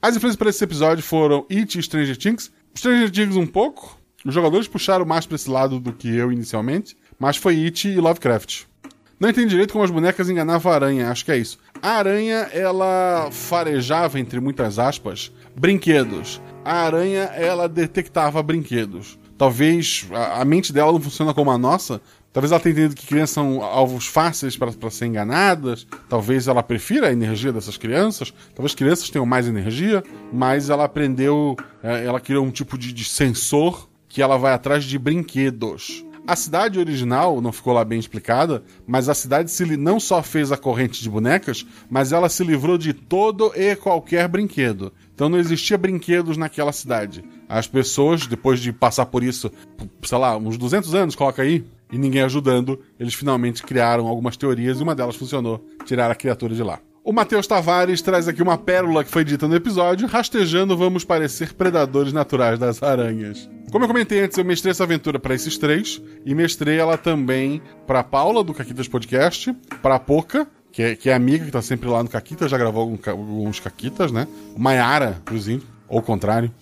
As 0.00 0.16
influências 0.16 0.36
para 0.36 0.50
esse 0.50 0.62
episódio 0.62 1.02
foram 1.02 1.46
It 1.50 1.78
e 1.78 1.82
Stranger 1.82 2.16
Things. 2.16 2.52
Stranger 2.76 3.10
Things 3.10 3.36
um 3.36 3.46
pouco. 3.46 3.98
Os 4.24 4.34
jogadores 4.34 4.68
puxaram 4.68 5.04
mais 5.04 5.26
para 5.26 5.36
esse 5.36 5.48
lado 5.48 5.80
do 5.80 5.92
que 5.92 6.14
eu 6.14 6.30
inicialmente, 6.30 6.96
mas 7.18 7.36
foi 7.36 7.64
It 7.64 7.88
e 7.88 7.96
Lovecraft. 7.96 8.64
Não 9.18 9.28
entendi 9.28 9.50
direito 9.50 9.72
como 9.72 9.84
as 9.84 9.90
bonecas 9.90 10.28
enganavam 10.28 10.72
a 10.72 10.74
aranha, 10.74 11.10
acho 11.10 11.24
que 11.24 11.30
é 11.30 11.38
isso. 11.38 11.56
A 11.80 11.90
aranha, 11.90 12.48
ela 12.52 13.28
farejava, 13.30 14.18
entre 14.18 14.40
muitas 14.40 14.80
aspas, 14.80 15.30
brinquedos 15.54 16.40
a 16.64 16.74
aranha 16.74 17.22
ela 17.34 17.68
detectava 17.68 18.42
brinquedos. 18.42 19.18
Talvez 19.36 20.06
a, 20.12 20.42
a 20.42 20.44
mente 20.44 20.72
dela 20.72 20.92
não 20.92 21.00
funciona 21.00 21.34
como 21.34 21.50
a 21.50 21.58
nossa. 21.58 22.00
Talvez 22.32 22.50
ela 22.50 22.60
tenha 22.60 22.72
entendido 22.72 22.94
que 22.94 23.06
crianças 23.06 23.34
são 23.34 23.62
alvos 23.62 24.06
fáceis 24.06 24.56
para 24.56 24.90
ser 24.90 25.06
enganadas. 25.06 25.86
Talvez 26.08 26.48
ela 26.48 26.62
prefira 26.62 27.08
a 27.08 27.12
energia 27.12 27.52
dessas 27.52 27.76
crianças. 27.76 28.32
Talvez 28.54 28.74
crianças 28.74 29.10
tenham 29.10 29.26
mais 29.26 29.46
energia, 29.46 30.02
mas 30.32 30.70
ela 30.70 30.84
aprendeu, 30.84 31.56
é, 31.82 32.04
ela 32.04 32.20
criou 32.20 32.44
um 32.44 32.50
tipo 32.50 32.78
de, 32.78 32.92
de 32.92 33.04
sensor 33.04 33.88
que 34.08 34.22
ela 34.22 34.36
vai 34.38 34.52
atrás 34.52 34.84
de 34.84 34.98
brinquedos. 34.98 36.04
A 36.24 36.36
cidade 36.36 36.78
original 36.78 37.40
não 37.40 37.50
ficou 37.50 37.72
lá 37.72 37.84
bem 37.84 37.98
explicada, 37.98 38.62
mas 38.86 39.08
a 39.08 39.14
cidade 39.14 39.50
se 39.50 39.76
não 39.76 39.98
só 39.98 40.22
fez 40.22 40.52
a 40.52 40.56
corrente 40.56 41.02
de 41.02 41.10
bonecas, 41.10 41.66
mas 41.90 42.12
ela 42.12 42.28
se 42.28 42.44
livrou 42.44 42.78
de 42.78 42.92
todo 42.92 43.52
e 43.56 43.74
qualquer 43.74 44.28
brinquedo. 44.28 44.92
Então 45.12 45.28
não 45.28 45.38
existia 45.38 45.76
brinquedos 45.76 46.36
naquela 46.36 46.72
cidade. 46.72 47.24
As 47.48 47.66
pessoas, 47.66 48.26
depois 48.26 48.60
de 48.60 48.72
passar 48.72 49.06
por 49.06 49.24
isso, 49.24 49.50
sei 50.04 50.18
lá, 50.18 50.36
uns 50.36 50.56
200 50.56 50.94
anos, 50.94 51.16
coloca 51.16 51.42
aí, 51.42 51.64
e 51.90 51.98
ninguém 51.98 52.22
ajudando, 52.22 52.80
eles 53.00 53.14
finalmente 53.14 53.62
criaram 53.62 54.06
algumas 54.06 54.36
teorias 54.36 54.78
e 54.78 54.82
uma 54.82 54.94
delas 54.94 55.16
funcionou, 55.16 55.64
tirar 55.84 56.10
a 56.10 56.14
criatura 56.14 56.54
de 56.54 56.62
lá. 56.62 56.78
O 57.04 57.12
Matheus 57.12 57.48
Tavares 57.48 58.00
traz 58.00 58.28
aqui 58.28 58.40
uma 58.40 58.56
pérola 58.56 59.02
que 59.02 59.10
foi 59.10 59.24
dita 59.24 59.48
no 59.48 59.56
episódio: 59.56 60.06
rastejando 60.06 60.76
vamos 60.76 61.04
parecer 61.04 61.52
predadores 61.52 62.12
naturais 62.12 62.60
das 62.60 62.80
aranhas. 62.80 63.50
Como 63.72 63.84
eu 63.84 63.88
comentei 63.88 64.20
antes, 64.20 64.38
eu 64.38 64.44
mestrei 64.44 64.70
essa 64.70 64.84
aventura 64.84 65.18
para 65.18 65.34
esses 65.34 65.58
três 65.58 66.00
e 66.24 66.32
mestrei 66.32 66.78
ela 66.78 66.96
também 66.96 67.60
para 67.88 68.04
Paula 68.04 68.44
do 68.44 68.54
Caquitas 68.54 68.86
Podcast, 68.86 69.52
para 69.82 69.98
Poca, 69.98 70.46
que 70.70 70.80
é, 70.80 70.94
que 70.94 71.10
é 71.10 71.14
amiga 71.14 71.44
que 71.44 71.50
tá 71.50 71.60
sempre 71.60 71.88
lá 71.88 72.04
no 72.04 72.08
Caquitas, 72.08 72.48
já 72.48 72.56
gravou 72.56 72.82
algum, 72.82 72.98
alguns 73.10 73.58
Caquitas, 73.58 74.12
né? 74.12 74.28
Maiara, 74.56 75.18
inclusive, 75.22 75.66
ou 75.88 75.98
o 75.98 76.02
contrário. 76.02 76.52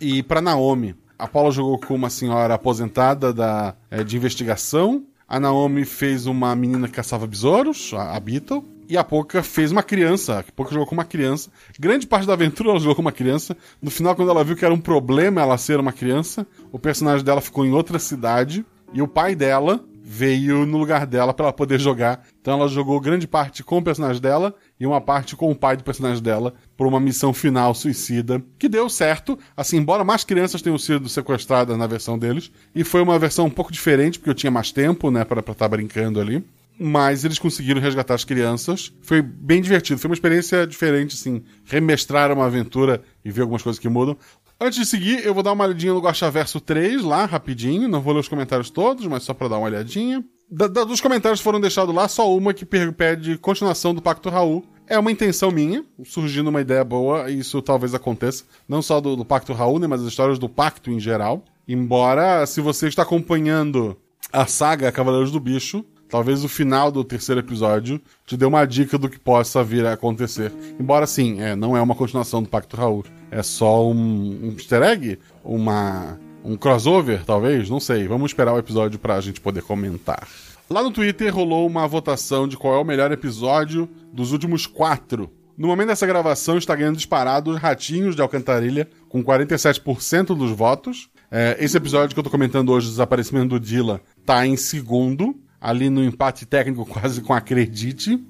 E 0.00 0.24
para 0.24 0.40
Naomi. 0.40 0.96
A 1.16 1.28
Paula 1.28 1.52
jogou 1.52 1.78
com 1.78 1.94
uma 1.94 2.10
senhora 2.10 2.54
aposentada 2.54 3.32
da, 3.32 3.76
é, 3.88 4.02
de 4.02 4.16
investigação. 4.16 5.04
A 5.28 5.38
Naomi 5.38 5.84
fez 5.84 6.26
uma 6.26 6.56
menina 6.56 6.88
que 6.88 6.94
caçava 6.94 7.28
besouros, 7.28 7.92
a, 7.94 8.16
a 8.16 8.18
Beetle. 8.18 8.73
E 8.88 8.96
a 8.96 9.04
Poca 9.04 9.42
fez 9.42 9.72
uma 9.72 9.82
criança. 9.82 10.40
A 10.40 10.42
Poca 10.52 10.72
jogou 10.72 10.86
com 10.86 10.94
uma 10.94 11.04
criança. 11.04 11.50
Grande 11.78 12.06
parte 12.06 12.26
da 12.26 12.34
aventura 12.34 12.70
ela 12.70 12.78
jogou 12.78 12.96
com 12.96 13.02
uma 13.02 13.12
criança. 13.12 13.56
No 13.80 13.90
final, 13.90 14.14
quando 14.14 14.30
ela 14.30 14.44
viu 14.44 14.56
que 14.56 14.64
era 14.64 14.74
um 14.74 14.80
problema 14.80 15.40
ela 15.40 15.56
ser 15.56 15.80
uma 15.80 15.92
criança, 15.92 16.46
o 16.70 16.78
personagem 16.78 17.24
dela 17.24 17.40
ficou 17.40 17.64
em 17.64 17.72
outra 17.72 17.98
cidade. 17.98 18.64
E 18.92 19.00
o 19.00 19.08
pai 19.08 19.34
dela 19.34 19.82
veio 20.06 20.66
no 20.66 20.76
lugar 20.76 21.06
dela 21.06 21.32
para 21.32 21.46
ela 21.46 21.52
poder 21.52 21.80
jogar. 21.80 22.22
Então 22.38 22.60
ela 22.60 22.68
jogou 22.68 23.00
grande 23.00 23.26
parte 23.26 23.64
com 23.64 23.78
o 23.78 23.82
personagem 23.82 24.20
dela 24.20 24.54
e 24.78 24.86
uma 24.86 25.00
parte 25.00 25.34
com 25.34 25.50
o 25.50 25.56
pai 25.56 25.78
do 25.78 25.82
personagem 25.82 26.22
dela 26.22 26.52
por 26.76 26.86
uma 26.86 27.00
missão 27.00 27.32
final 27.32 27.74
suicida 27.74 28.42
que 28.58 28.68
deu 28.68 28.90
certo. 28.90 29.38
Assim, 29.56 29.78
embora 29.78 30.04
mais 30.04 30.22
crianças 30.22 30.60
tenham 30.60 30.76
sido 30.76 31.08
sequestradas 31.08 31.78
na 31.78 31.86
versão 31.86 32.18
deles, 32.18 32.52
e 32.74 32.84
foi 32.84 33.00
uma 33.00 33.18
versão 33.18 33.46
um 33.46 33.50
pouco 33.50 33.72
diferente 33.72 34.18
porque 34.18 34.30
eu 34.30 34.34
tinha 34.34 34.50
mais 34.50 34.70
tempo, 34.70 35.10
né, 35.10 35.24
para 35.24 35.40
estar 35.40 35.54
tá 35.54 35.68
brincando 35.68 36.20
ali 36.20 36.44
mas 36.78 37.24
eles 37.24 37.38
conseguiram 37.38 37.80
resgatar 37.80 38.14
as 38.14 38.24
crianças. 38.24 38.92
Foi 39.00 39.22
bem 39.22 39.62
divertido, 39.62 40.00
foi 40.00 40.08
uma 40.08 40.14
experiência 40.14 40.66
diferente, 40.66 41.14
assim, 41.14 41.42
remestrar 41.64 42.32
uma 42.32 42.46
aventura 42.46 43.02
e 43.24 43.30
ver 43.30 43.42
algumas 43.42 43.62
coisas 43.62 43.78
que 43.78 43.88
mudam. 43.88 44.16
Antes 44.60 44.78
de 44.78 44.86
seguir, 44.86 45.24
eu 45.24 45.34
vou 45.34 45.42
dar 45.42 45.52
uma 45.52 45.64
olhadinha 45.64 45.92
no 45.92 46.02
Verso 46.32 46.60
3 46.60 47.02
lá, 47.02 47.24
rapidinho. 47.24 47.88
Não 47.88 48.00
vou 48.00 48.14
ler 48.14 48.20
os 48.20 48.28
comentários 48.28 48.70
todos, 48.70 49.06
mas 49.06 49.22
só 49.22 49.34
para 49.34 49.48
dar 49.48 49.58
uma 49.58 49.66
olhadinha. 49.66 50.24
Da, 50.50 50.66
da, 50.66 50.84
dos 50.84 51.00
comentários 51.00 51.40
que 51.40 51.44
foram 51.44 51.60
deixados 51.60 51.94
lá, 51.94 52.06
só 52.06 52.34
uma 52.34 52.54
que 52.54 52.64
pede 52.64 53.36
continuação 53.38 53.94
do 53.94 54.00
Pacto 54.00 54.28
Raul. 54.28 54.64
É 54.86 54.98
uma 54.98 55.10
intenção 55.10 55.50
minha, 55.50 55.84
surgindo 56.04 56.50
uma 56.50 56.60
ideia 56.60 56.84
boa, 56.84 57.30
e 57.30 57.38
isso 57.40 57.60
talvez 57.62 57.94
aconteça. 57.94 58.44
Não 58.68 58.82
só 58.82 59.00
do, 59.00 59.16
do 59.16 59.24
Pacto 59.24 59.52
Raul, 59.52 59.78
né, 59.78 59.86
mas 59.86 60.02
as 60.02 60.08
histórias 60.08 60.38
do 60.38 60.48
Pacto 60.48 60.90
em 60.90 61.00
geral. 61.00 61.42
Embora, 61.66 62.44
se 62.46 62.60
você 62.60 62.86
está 62.86 63.02
acompanhando 63.02 63.96
a 64.32 64.46
saga 64.46 64.92
Cavaleiros 64.92 65.30
do 65.30 65.40
Bicho, 65.40 65.84
talvez 66.14 66.44
o 66.44 66.48
final 66.48 66.92
do 66.92 67.02
terceiro 67.02 67.40
episódio 67.40 68.00
te 68.24 68.36
dê 68.36 68.44
uma 68.44 68.64
dica 68.64 68.96
do 68.96 69.08
que 69.08 69.18
possa 69.18 69.64
vir 69.64 69.84
a 69.84 69.94
acontecer. 69.94 70.52
Embora, 70.78 71.08
sim, 71.08 71.40
é, 71.40 71.56
não 71.56 71.76
é 71.76 71.82
uma 71.82 71.96
continuação 71.96 72.40
do 72.40 72.48
Pacto 72.48 72.76
Raul. 72.76 73.04
É 73.32 73.42
só 73.42 73.90
um, 73.90 73.96
um 74.44 74.52
easter 74.52 74.80
egg? 74.84 75.18
Uma, 75.42 76.16
um 76.44 76.56
crossover, 76.56 77.24
talvez? 77.24 77.68
Não 77.68 77.80
sei. 77.80 78.06
Vamos 78.06 78.30
esperar 78.30 78.54
o 78.54 78.58
episódio 78.58 78.96
pra 78.96 79.20
gente 79.20 79.40
poder 79.40 79.62
comentar. 79.62 80.28
Lá 80.70 80.84
no 80.84 80.92
Twitter 80.92 81.34
rolou 81.34 81.66
uma 81.66 81.84
votação 81.88 82.46
de 82.46 82.56
qual 82.56 82.76
é 82.76 82.78
o 82.78 82.84
melhor 82.84 83.10
episódio 83.10 83.90
dos 84.12 84.30
últimos 84.30 84.68
quatro. 84.68 85.28
No 85.58 85.66
momento 85.66 85.88
dessa 85.88 86.06
gravação, 86.06 86.56
está 86.56 86.76
ganhando 86.76 86.94
disparado 86.94 87.50
os 87.50 87.60
Ratinhos 87.60 88.14
de 88.14 88.22
Alcantarilha, 88.22 88.88
com 89.08 89.20
47% 89.20 90.26
dos 90.26 90.52
votos. 90.52 91.10
É, 91.28 91.56
esse 91.58 91.76
episódio 91.76 92.14
que 92.14 92.20
eu 92.20 92.24
tô 92.24 92.30
comentando 92.30 92.70
hoje, 92.70 92.86
o 92.86 92.90
desaparecimento 92.90 93.48
do 93.48 93.58
Dila, 93.58 94.00
tá 94.24 94.46
em 94.46 94.56
segundo 94.56 95.34
ali 95.64 95.88
no 95.88 96.04
empate 96.04 96.44
técnico 96.44 96.84
quase 96.86 97.22
com 97.22 97.32
Acredite. 97.32 98.22